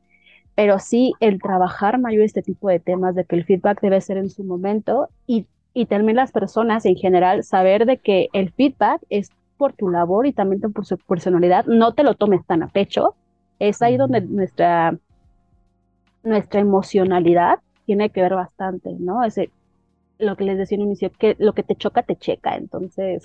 [0.54, 4.16] pero sí el trabajar mayor este tipo de temas, de que el feedback debe ser
[4.16, 9.02] en su momento y y también las personas en general saber de que el feedback
[9.08, 12.68] es por tu labor y también por su personalidad, no te lo tomes tan a
[12.68, 13.14] pecho.
[13.58, 14.96] Es ahí donde nuestra,
[16.22, 19.22] nuestra emocionalidad tiene que ver bastante, ¿no?
[19.22, 19.50] Ese,
[20.18, 22.56] lo que les decía en inicio, que lo que te choca, te checa.
[22.56, 23.22] Entonces,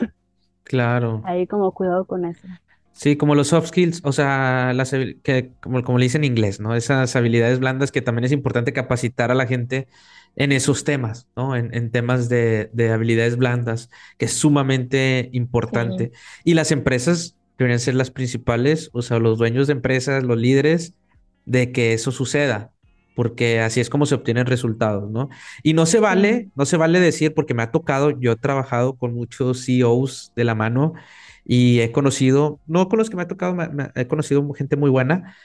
[0.64, 1.22] claro.
[1.24, 2.48] Ahí como cuidado con eso.
[2.92, 4.92] Sí, como los soft skills, o sea, las,
[5.22, 6.76] que, como, como le dicen en inglés, ¿no?
[6.76, 9.88] Esas habilidades blandas que también es importante capacitar a la gente
[10.36, 11.56] en esos temas, ¿no?
[11.56, 16.12] En, temas de, habilidades blandas, que es sumamente importante.
[16.44, 20.94] Y las empresas deberían ser las principales, o sea, los dueños de empresas, los líderes,
[21.46, 22.72] de que eso suceda,
[23.16, 25.30] porque así es como se obtienen resultados, ¿no?
[25.64, 28.96] Y no se vale, no se vale decir, porque me ha tocado, yo he trabajado
[28.96, 30.94] con muchos CEOs de la mano
[31.46, 33.56] y he conocido, no con los que me ha tocado,
[33.96, 35.36] he conocido gente muy buena,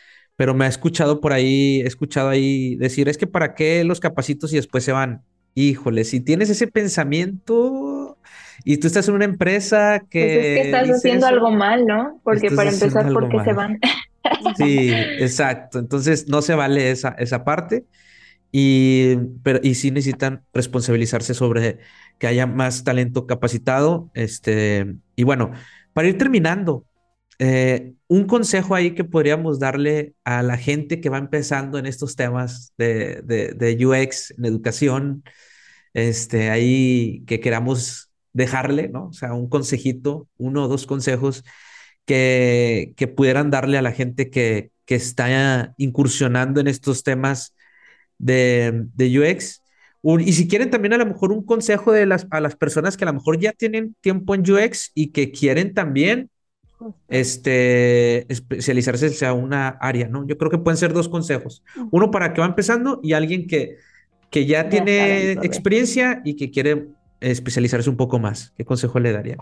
[0.40, 4.00] pero me ha escuchado por ahí, he escuchado ahí decir, es que para qué los
[4.00, 5.20] capacitos y después se van.
[5.54, 8.16] Híjole, si tienes ese pensamiento
[8.64, 10.24] y tú estás en una empresa que...
[10.24, 12.22] Pues es que estás haciendo algo mal, ¿no?
[12.24, 13.80] Porque para empezar, ¿por qué se van?
[14.56, 15.78] sí, exacto.
[15.78, 17.84] Entonces no se vale esa, esa parte.
[18.50, 21.80] Y, pero, y sí necesitan responsabilizarse sobre
[22.18, 24.10] que haya más talento capacitado.
[24.14, 24.86] Este,
[25.16, 25.50] y bueno,
[25.92, 26.86] para ir terminando,
[27.42, 32.14] eh, un consejo ahí que podríamos darle a la gente que va empezando en estos
[32.14, 35.24] temas de, de, UX, en educación,
[35.94, 39.06] este, ahí que queramos dejarle, ¿no?
[39.06, 41.42] O sea, un consejito, uno o dos consejos
[42.04, 47.56] que, que pudieran darle a la gente que, que está incursionando en estos temas
[48.18, 49.62] de, de UX.
[50.02, 53.04] y si quieren también a lo mejor un consejo de las, a las personas que
[53.04, 56.28] a lo mejor ya tienen tiempo en UX y que quieren también
[57.08, 60.26] este, especializarse en una área, ¿no?
[60.26, 61.62] Yo creo que pueden ser dos consejos.
[61.90, 63.76] Uno para que va empezando y alguien que,
[64.30, 66.88] que ya, tiene experiencia y que quiere
[67.20, 68.52] especializarse un poco más.
[68.56, 69.36] ¿Qué consejo le daría?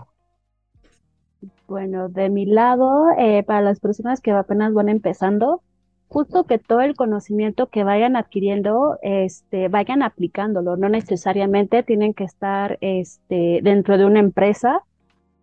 [1.67, 5.61] Bueno, de mi lado, eh, para las personas que apenas van empezando,
[6.07, 10.75] justo que todo el conocimiento que vayan adquiriendo, este, vayan aplicándolo.
[10.75, 14.83] No necesariamente tienen que estar este, dentro de una empresa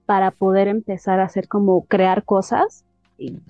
[0.07, 2.85] para poder empezar a hacer como crear cosas.
[3.19, 3.41] Y,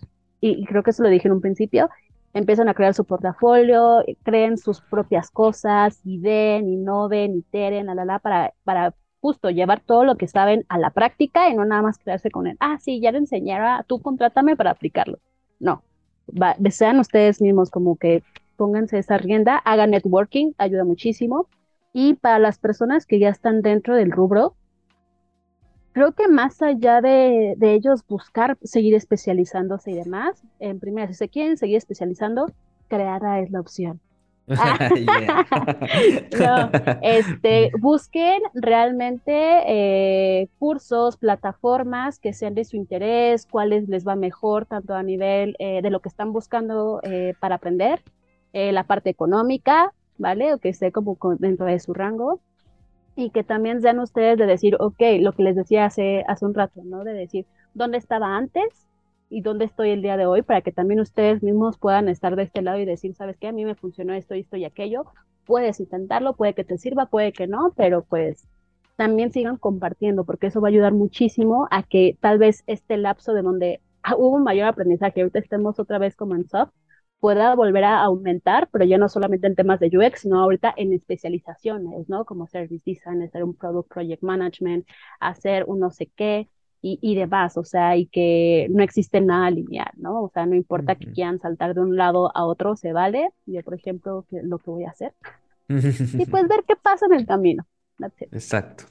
[0.66, 1.88] creo que eso lo dije en un principio.
[2.32, 8.04] Empiezan a crear su portafolio, creen sus propias cosas, y den, innoven, iteren, la, la,
[8.04, 11.82] la, para, para justo llevar todo lo que saben a la práctica y no nada
[11.82, 12.56] más quedarse con él.
[12.60, 15.18] Ah, sí, ya le enseñara, tú contrátame para aplicarlo.
[15.58, 15.82] No,
[16.70, 18.22] sean ustedes mismos como que
[18.56, 21.48] pónganse esa rienda, hagan networking, ayuda muchísimo.
[21.92, 24.54] Y para las personas que ya están dentro del rubro,
[25.96, 31.14] creo que más allá de, de ellos buscar seguir especializándose y demás, en primera, si
[31.14, 32.52] se quieren seguir especializando,
[32.86, 33.98] creada es la opción.
[37.00, 44.66] este, busquen realmente eh, cursos, plataformas que sean de su interés, cuáles les va mejor,
[44.66, 48.02] tanto a nivel eh, de lo que están buscando eh, para aprender,
[48.52, 50.52] la parte económica, ¿vale?
[50.52, 52.42] O que esté como dentro de su rango.
[53.16, 56.54] Y que también sean ustedes de decir, ok, lo que les decía hace, hace un
[56.54, 57.02] rato, ¿no?
[57.02, 58.86] De decir, ¿dónde estaba antes?
[59.28, 62.44] y dónde estoy el día de hoy para que también ustedes mismos puedan estar de
[62.44, 65.06] este lado y decir, sabes qué, a mí me funcionó esto esto y aquello.
[65.44, 68.46] Puedes intentarlo, puede que te sirva, puede que no, pero pues
[68.96, 73.34] también sigan compartiendo porque eso va a ayudar muchísimo a que tal vez este lapso
[73.34, 73.80] de donde
[74.16, 76.34] hubo un mayor aprendizaje, ahorita estemos otra vez como
[77.20, 80.92] pueda volver a aumentar, pero ya no solamente en temas de UX, sino ahorita en
[80.92, 82.24] especializaciones, ¿no?
[82.24, 84.86] Como service design, hacer un product project management,
[85.20, 86.48] hacer un no sé qué,
[86.88, 90.22] y, demás, o sea, y que no existe nada lineal, ¿no?
[90.22, 93.30] O sea, no importa que quieran saltar de un lado a otro, se vale.
[93.44, 95.12] Yo, por ejemplo, que, lo que voy a hacer.
[95.68, 97.66] y pues ver qué pasa en el camino.
[98.30, 98.84] Exacto.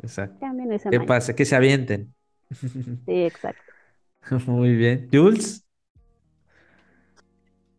[0.00, 0.46] Exacto.
[0.90, 1.34] ¿Qué pasa?
[1.34, 2.14] Que se avienten.
[2.50, 3.62] sí, exacto.
[4.46, 5.08] Muy bien.
[5.10, 5.63] Jules.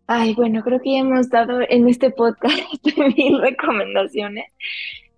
[0.08, 2.56] Ay, bueno, creo que ya hemos dado en este podcast
[3.18, 4.46] mil recomendaciones,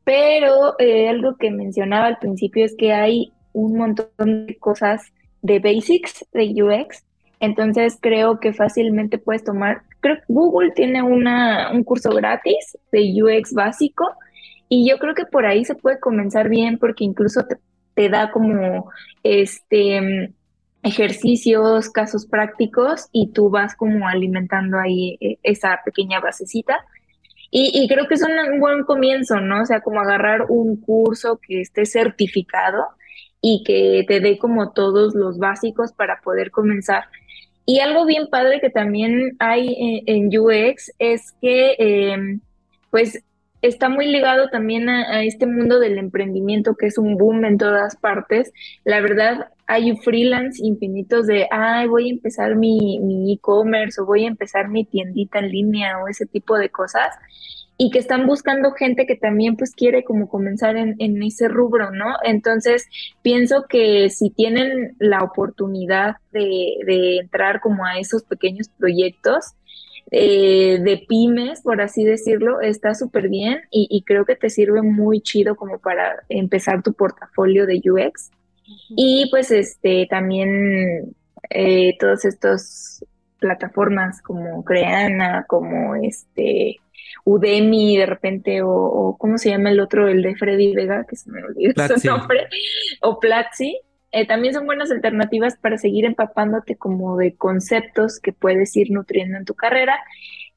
[0.05, 5.11] pero eh, algo que mencionaba al principio es que hay un montón de cosas
[5.41, 7.03] de basics de UX.
[7.39, 13.13] Entonces creo que fácilmente puedes tomar, creo que Google tiene una, un curso gratis de
[13.21, 14.05] UX básico
[14.69, 17.45] y yo creo que por ahí se puede comenzar bien porque incluso
[17.93, 18.89] te, da como
[19.23, 20.31] este
[20.83, 26.85] ejercicios, casos prácticos y tú vas como alimentando ahí eh, esa pequeña basecita.
[27.49, 29.61] Y, creo que es un buen comienzo, ¿no?
[29.61, 32.83] O sea, como agarrar un curso que esté certificado
[33.41, 37.05] y que te dé como todos los básicos para poder comenzar.
[37.65, 42.41] Y algo bien padre que también hay en, UX es que em,
[42.91, 43.23] pues
[43.61, 47.95] está muy ligado también a, este mundo del emprendimiento que es un boom en todas
[47.95, 48.51] partes.
[48.83, 54.29] La verdad, hay freelance infinitos de, ay, voy a empezar mi e-commerce o voy a
[54.29, 57.09] empezar mi tiendita en línea o ese tipo de cosas
[57.77, 62.15] y que están buscando gente que también pues quiere como comenzar en, ese rubro, ¿no?
[62.23, 62.87] Entonces,
[63.21, 69.53] pienso que si tienen la oportunidad de, entrar como a esos pequeños proyectos,
[70.09, 75.21] eh, de pymes, por así decirlo, está súper bien y, creo que te sirve muy
[75.21, 78.31] chido como para empezar tu portafolio de UX.
[78.89, 81.15] Y pues este también
[81.49, 83.05] eh, todas estas
[83.39, 86.77] plataformas como Creana, como este
[87.23, 90.07] Udemy de repente, o, ¿cómo se llama el otro?
[90.07, 92.47] El de Freddy Vega, que se me olvidó su nombre,
[93.01, 93.79] o Platzi.
[94.11, 99.37] Eh, también son buenas alternativas para seguir empapándote como de conceptos que puedes ir nutriendo
[99.37, 99.99] en tu carrera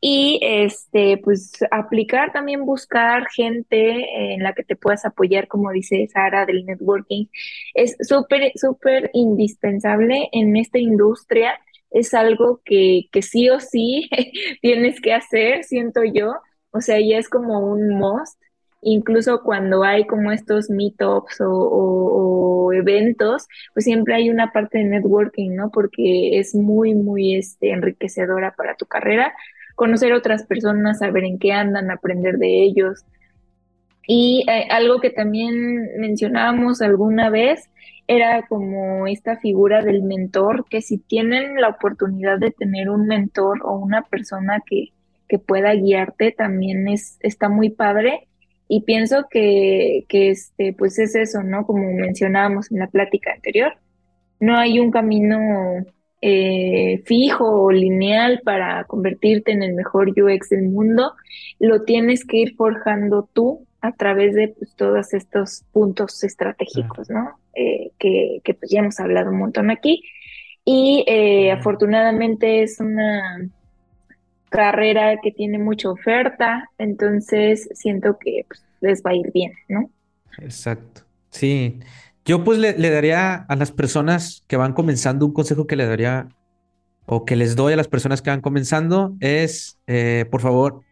[0.01, 6.09] y este pues aplicar también buscar gente en la que te puedas apoyar como dice
[6.13, 7.27] Sara del networking.
[7.75, 11.59] Es súper súper indispensable en esta industria
[11.91, 14.09] es algo que, que sí o sí
[14.63, 16.35] tienes que hacer siento yo.
[16.71, 18.41] O sea, ya es como un must,
[18.81, 24.85] incluso cuando hay como estos meetups o, o, eventos, pues siempre hay una parte de
[24.85, 25.71] networking, ¿no?
[25.71, 29.35] Porque es muy, muy este, enriquecedora para tu carrera,
[29.75, 33.05] conocer otras personas, saber en qué andan, aprender de ellos.
[34.07, 37.71] Y eh, algo que también mencionábamos alguna vez
[38.07, 43.61] era como esta figura del mentor, que si tienen la oportunidad de tener un mentor
[43.65, 44.89] o una persona que,
[45.29, 48.27] que pueda guiarte también es, está muy padre.
[48.67, 51.67] Y pienso que, que este, pues es eso, ¿no?
[51.67, 53.75] Como mencionábamos en la plática anterior,
[54.41, 55.39] no hay un camino
[56.23, 61.15] eh, fijo o lineal para convertirte en el mejor UX del mundo,
[61.59, 67.39] lo tienes que ir forjando tú a través de pues, todos estos puntos estratégicos, ¿no?
[67.55, 70.03] Eh, que, que, pues ya hemos hablado un montón aquí.
[70.65, 73.49] Y eh, afortunadamente es una
[74.51, 79.91] carrera que tiene mucha oferta, entonces siento que pues, les va a ir bien, ¿no?
[80.39, 81.03] Exacto.
[81.31, 81.81] Sí.
[82.31, 86.29] Yo pues le, daría a las personas que van comenzando un consejo que le daría
[87.05, 90.83] o que les doy a las personas que van comenzando es, eh, por favor,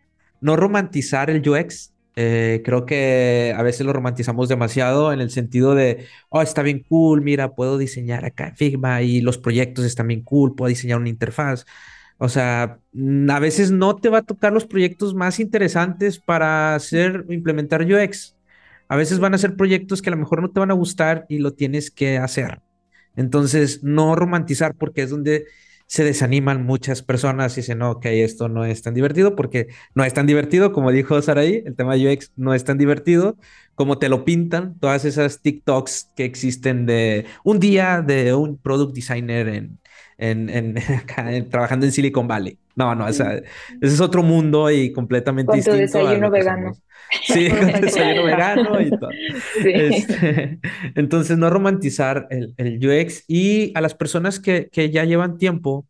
[0.40, 1.94] no romantizar el UX.
[2.16, 6.84] Eh, creo que a veces lo romantizamos demasiado en el sentido de, oh, está bien
[6.88, 10.98] cool, mira, puedo diseñar acá en Figma y los proyectos están bien cool, puedo diseñar
[10.98, 11.66] una interfaz.
[12.16, 12.80] O sea,
[13.30, 18.34] a veces no te va a tocar los proyectos más interesantes para hacer, implementar UX.
[18.88, 21.26] A veces van a ser proyectos que a lo mejor no te van a gustar
[21.28, 22.60] y lo tienes que hacer.
[23.16, 25.46] Entonces, no romantizar porque es donde
[25.88, 30.04] se desaniman muchas personas y dicen, no, ok, esto no es tan divertido porque no
[30.04, 33.38] es tan divertido, como dijo Saraí, el tema de UX no es tan divertido
[33.74, 38.94] como te lo pintan todas esas TikToks que existen de un día de un product
[38.94, 39.70] designer
[40.18, 40.74] en,
[41.50, 42.58] trabajando en Silicon Valley.
[42.78, 43.42] No, no, ese
[43.80, 45.78] es otro mundo y completamente con distinto.
[45.78, 46.72] desayuno vegano.
[47.24, 49.10] Sí, con desayuno vegano y todo.
[49.64, 50.60] Este,
[50.94, 55.88] entonces, no romantizar el, el, UX y a las personas que, que ya llevan tiempo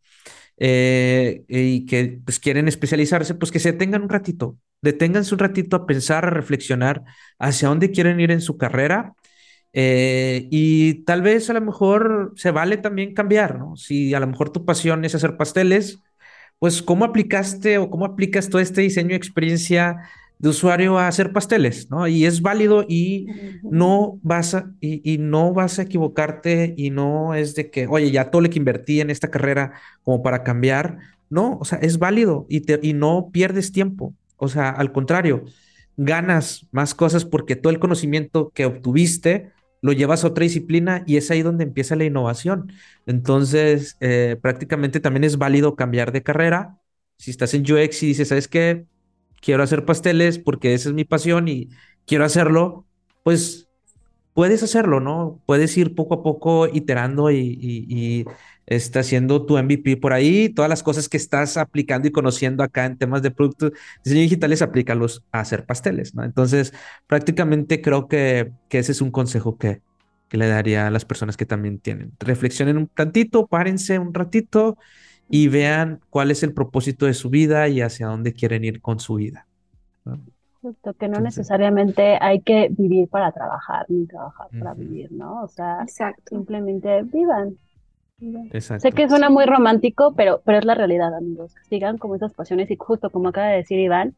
[0.56, 5.76] eh, y que pues, quieren especializarse, pues que se detengan un ratito, deténganse un ratito
[5.76, 7.04] a pensar, a reflexionar
[7.38, 9.12] hacia dónde quieren ir en su carrera
[9.74, 13.76] eh, y tal vez a lo mejor se vale también cambiar, ¿no?
[13.76, 16.02] Si a lo mejor tu pasión es hacer pasteles,
[16.58, 20.08] pues cómo aplicaste o cómo aplicas todo este diseño de experiencia
[20.38, 22.06] de usuario a hacer pasteles, ¿no?
[22.06, 23.26] Y es válido y
[23.62, 28.30] no vas a, y, no vas a equivocarte y no es de que, oye, ya
[28.30, 29.72] todo lo que invertí en esta carrera
[30.04, 30.98] como para cambiar,
[31.28, 35.44] no, o sea, es válido y, te, y no pierdes tiempo, o sea, al contrario,
[35.96, 41.16] ganas más cosas porque todo el conocimiento que obtuviste lo llevas a otra disciplina y
[41.16, 42.72] es ahí donde empieza la innovación.
[43.06, 46.78] Entonces, eh, prácticamente también es válido cambiar de carrera.
[47.18, 48.86] Si estás en UX y dices, ¿sabes qué?
[49.40, 51.68] Quiero hacer pasteles porque esa es mi pasión y
[52.06, 52.86] quiero hacerlo,
[53.22, 53.68] pues
[54.34, 55.42] puedes hacerlo, ¿no?
[55.46, 58.24] Puedes ir poco a poco iterando y
[58.68, 62.84] está haciendo tu MVP por ahí, todas las cosas que estás aplicando y conociendo acá
[62.84, 63.72] en temas de productos,
[64.04, 66.22] diseño digitales, aplícalos a hacer pasteles, ¿no?
[66.22, 66.74] Entonces,
[67.06, 69.80] prácticamente creo que, que ese es un consejo que,
[70.28, 72.12] que le daría a las personas que también tienen.
[72.20, 74.76] Reflexionen un tantito, párense un ratito
[75.28, 79.00] y vean cuál es el propósito de su vida y hacia dónde quieren ir con
[79.00, 79.46] su vida.
[80.60, 85.42] Justo, que no necesariamente hay que vivir para trabajar, ni trabajar para vivir, ¿no?
[85.42, 85.86] O sea,
[86.28, 87.56] simplemente vivan,
[88.80, 91.54] Sé que suena muy romántico, pero, pero es la realidad, amigos.
[91.68, 94.16] Sigan como esas pasiones y justo como acaba de decir Iván,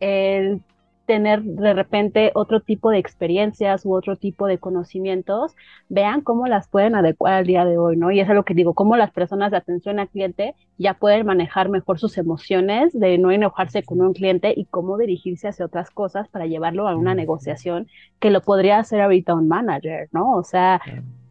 [0.00, 0.62] el
[1.06, 5.54] tener de repente otro tipo de experiencias u otro tipo de conocimientos,
[5.88, 8.10] vean cómo las pueden adecuar al día de hoy, ¿no?
[8.10, 11.26] Y eso es lo que digo, cómo las personas de atención al cliente ya pueden
[11.26, 15.90] manejar mejor sus emociones, de no enojarse con un cliente y cómo dirigirse hacia otras
[15.90, 17.88] cosas para llevarlo a una negociación
[18.20, 20.36] que lo podría hacer ahorita un manager, ¿no?
[20.36, 20.80] O sea,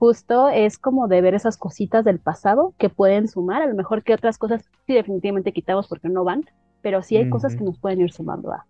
[0.01, 4.01] justo es como de ver esas cositas del pasado que pueden sumar, a lo mejor
[4.01, 6.43] que otras cosas sí definitivamente quitamos porque no van,
[6.81, 8.65] pero sí hay cosas que nos pueden ir sumando a.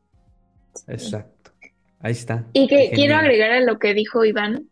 [0.90, 1.52] Exacto.
[2.02, 2.44] Ahí está.
[2.52, 4.68] Y que quiero agregar a lo que dijo Iván,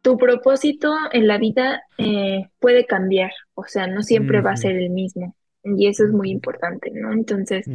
[0.00, 4.76] tu propósito en la vida eh, puede cambiar, o sea, no siempre va a ser
[4.76, 5.36] el mismo.
[5.62, 7.12] Y eso es muy importante, ¿no?
[7.12, 7.66] Entonces,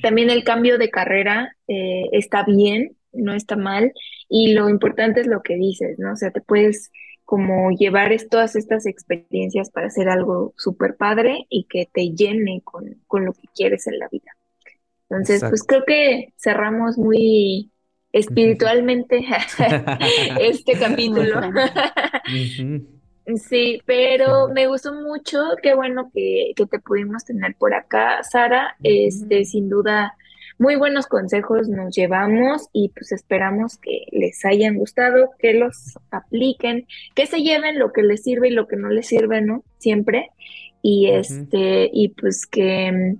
[0.00, 3.92] también el cambio de carrera eh, está bien, no está mal,
[4.30, 6.12] y lo importante es lo que dices, ¿no?
[6.12, 6.90] O sea, te puedes
[7.24, 13.02] como llevar todas estas experiencias para hacer algo súper padre y que te llene con,
[13.06, 14.32] con lo que quieres en la vida.
[15.08, 17.70] Entonces, pues creo que cerramos muy
[18.12, 19.24] espiritualmente
[20.40, 21.40] este capítulo.
[23.36, 28.76] Sí, pero me gustó mucho, qué bueno que, que, te pudimos tener por acá, Sara.
[28.82, 30.16] Este, sin duda,
[30.58, 36.86] muy buenos consejos nos llevamos y pues esperamos que les hayan gustado, que los apliquen,
[37.14, 39.64] que se lleven lo que les sirve y lo que no les sirve, ¿no?
[39.78, 40.30] Siempre.
[40.82, 43.16] Y este, y pues que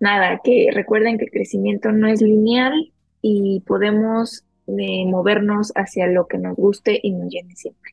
[0.00, 6.26] nada, que recuerden que el crecimiento no es lineal y podemos eh, movernos hacia lo
[6.26, 7.92] que nos guste y nos llene siempre.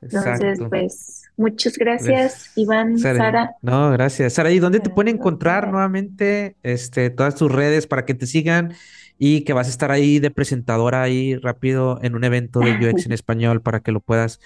[0.00, 3.52] Entonces, pues, muchas gracias, Iván, Sara.
[3.62, 4.34] No, gracias.
[4.34, 8.74] Sara, ¿y dónde te pueden encontrar nuevamente este, todas tus redes para que te sigan
[9.18, 13.06] y que vas a estar ahí de presentadora ahí rápido en un evento de UX
[13.06, 14.40] en español para que lo puedas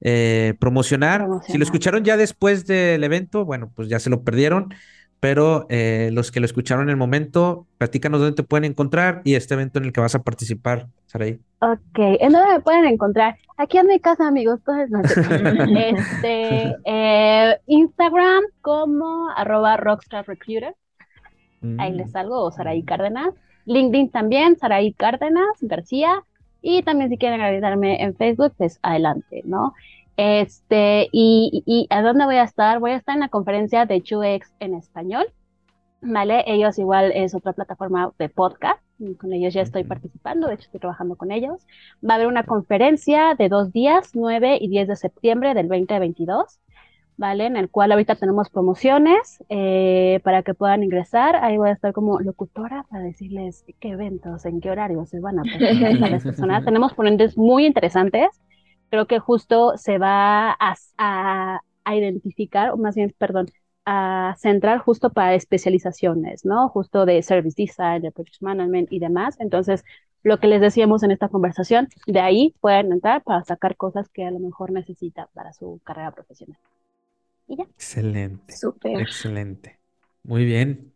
[0.00, 1.26] eh, promocionar.
[1.46, 4.74] Si lo escucharon ya después del evento, bueno, pues ya se lo perdieron
[5.20, 9.34] pero eh, los que lo escucharon en el momento, platícanos dónde te pueden encontrar y
[9.34, 11.40] este evento en el que vas a participar, Saraí.
[11.60, 13.36] Ok, ¿en dónde me pueden encontrar?
[13.56, 14.88] Aquí en mi casa, amigos, todos
[15.76, 20.74] este, eh, Instagram como arroba rockstarrecruiter,
[21.78, 22.10] ahí les mm.
[22.10, 23.34] salgo, o Saraí Cárdenas.
[23.66, 26.22] LinkedIn también, Saraí Cárdenas García.
[26.60, 29.74] Y también si quieren agregarme en Facebook, pues adelante, ¿no?
[30.18, 32.80] Este, y, y, ¿a dónde voy a estar?
[32.80, 35.32] Voy a estar en la conferencia de UX en español,
[36.00, 36.42] ¿vale?
[36.48, 38.82] Ellos igual es otra plataforma de podcast,
[39.20, 41.64] con ellos ya estoy participando, de hecho estoy trabajando con ellos.
[42.04, 46.58] Va a haber una conferencia de dos días, 9 y 10 de septiembre del 2022,
[47.16, 47.46] ¿vale?
[47.46, 51.36] En el cual ahorita tenemos promociones eh, para que puedan ingresar.
[51.36, 55.38] Ahí voy a estar como locutora para decirles qué eventos, en qué horarios se van
[55.38, 56.64] a presentar las personas.
[56.64, 58.40] tenemos ponentes muy interesantes
[58.90, 61.60] creo que justo se va a,
[61.90, 63.46] identificar, o más bien, perdón,
[63.86, 66.68] a centrar justo para especializaciones, ¿no?
[66.68, 69.36] Justo de service design, de project management y demás.
[69.40, 69.84] Entonces,
[70.22, 74.24] lo que les decíamos en esta conversación, de ahí pueden entrar para sacar cosas que
[74.26, 76.58] a lo mejor necesita para su carrera profesional.
[77.46, 77.64] Y ya.
[77.64, 78.54] Excelente.
[78.54, 79.00] Súper.
[79.00, 79.78] Excelente.
[80.22, 80.92] Muy bien.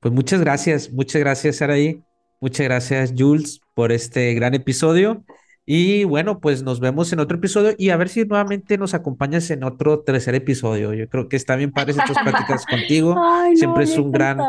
[0.00, 2.02] Pues muchas gracias, muchas gracias, Saraí.
[2.40, 5.22] Muchas gracias, Jules, por este gran episodio.
[5.66, 9.50] Y bueno, pues nos vemos en otro episodio y a ver si nuevamente nos acompañas
[9.50, 10.94] en otro tercer episodio.
[10.94, 13.14] Yo creo que está bien padre estas pláticas contigo.
[13.54, 14.40] Siempre es un gran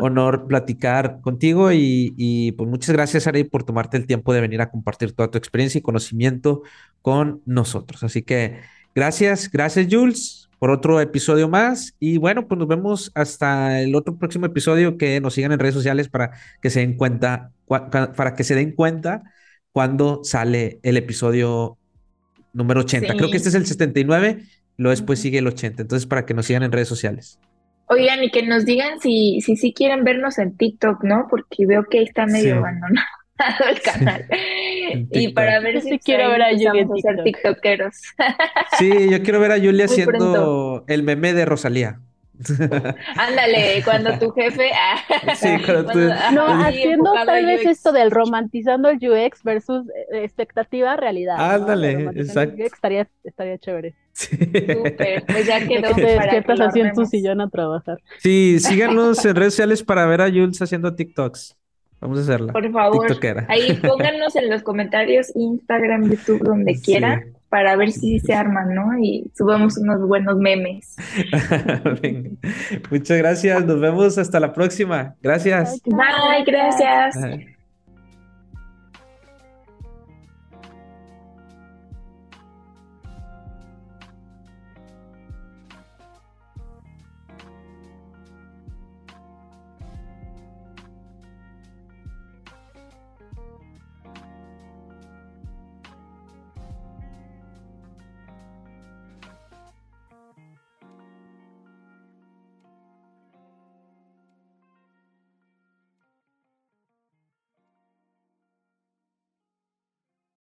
[0.00, 4.60] honor platicar contigo y, y pues muchas gracias, Ari, por tomarte el tiempo de venir
[4.60, 6.62] a compartir toda tu experiencia y conocimiento
[7.02, 8.02] con nosotros.
[8.02, 8.58] Así que
[8.94, 11.94] gracias, gracias, Jules, por otro episodio más.
[12.00, 15.74] Y bueno, pues nos vemos hasta el otro próximo episodio que nos sigan en redes
[15.74, 19.22] sociales para que se den cuenta, para que se den cuenta
[19.76, 21.76] cuando sale el episodio
[22.54, 23.14] número 80.
[23.14, 24.38] Creo que este es el 79,
[24.78, 25.82] luego después sigue el 80.
[25.82, 27.38] Entonces, para que nos sigan en redes sociales.
[27.88, 31.26] Oigan, y que nos digan si si, si quieren vernos en TikTok, ¿no?
[31.28, 33.04] Porque veo que está medio abandonado
[33.70, 34.24] el canal.
[35.10, 37.96] y para ver si, quiero ver a Julia ser tiktokeros.
[38.78, 42.00] sí, yo quiero ver a Julia haciendo el meme de Rosalía.
[43.16, 44.70] Ándale, cuando tu jefe.
[45.28, 45.98] Ah, sí, cuando tú...
[46.32, 51.36] no, haciendo tal vez esto del romantizando el UX versus eh, expectativa realidad.
[51.38, 52.62] Ándale, exacto.
[52.62, 53.94] estaría, estaría chévere.
[54.12, 54.36] Sí.
[54.36, 55.94] Súper, pues ya quedó.
[55.94, 57.98] ¿Qué estás haciendo tu sillón a trabajar?
[58.18, 61.56] Sí, síganos en redes sociales para ver a Jules haciendo TikToks.
[62.00, 62.52] Vamos a hacerla.
[62.52, 63.06] Por favor.
[63.48, 68.98] Ahí pónganos en los comentarios, Instagram, YouTube, donde quieran para ver si se arman, ¿no?
[68.98, 70.96] Y subamos unos buenos memes.
[72.90, 75.14] Muchas gracias, nos vemos hasta la próxima.
[75.22, 75.80] Gracias.
[75.84, 77.16] Bye, gracias.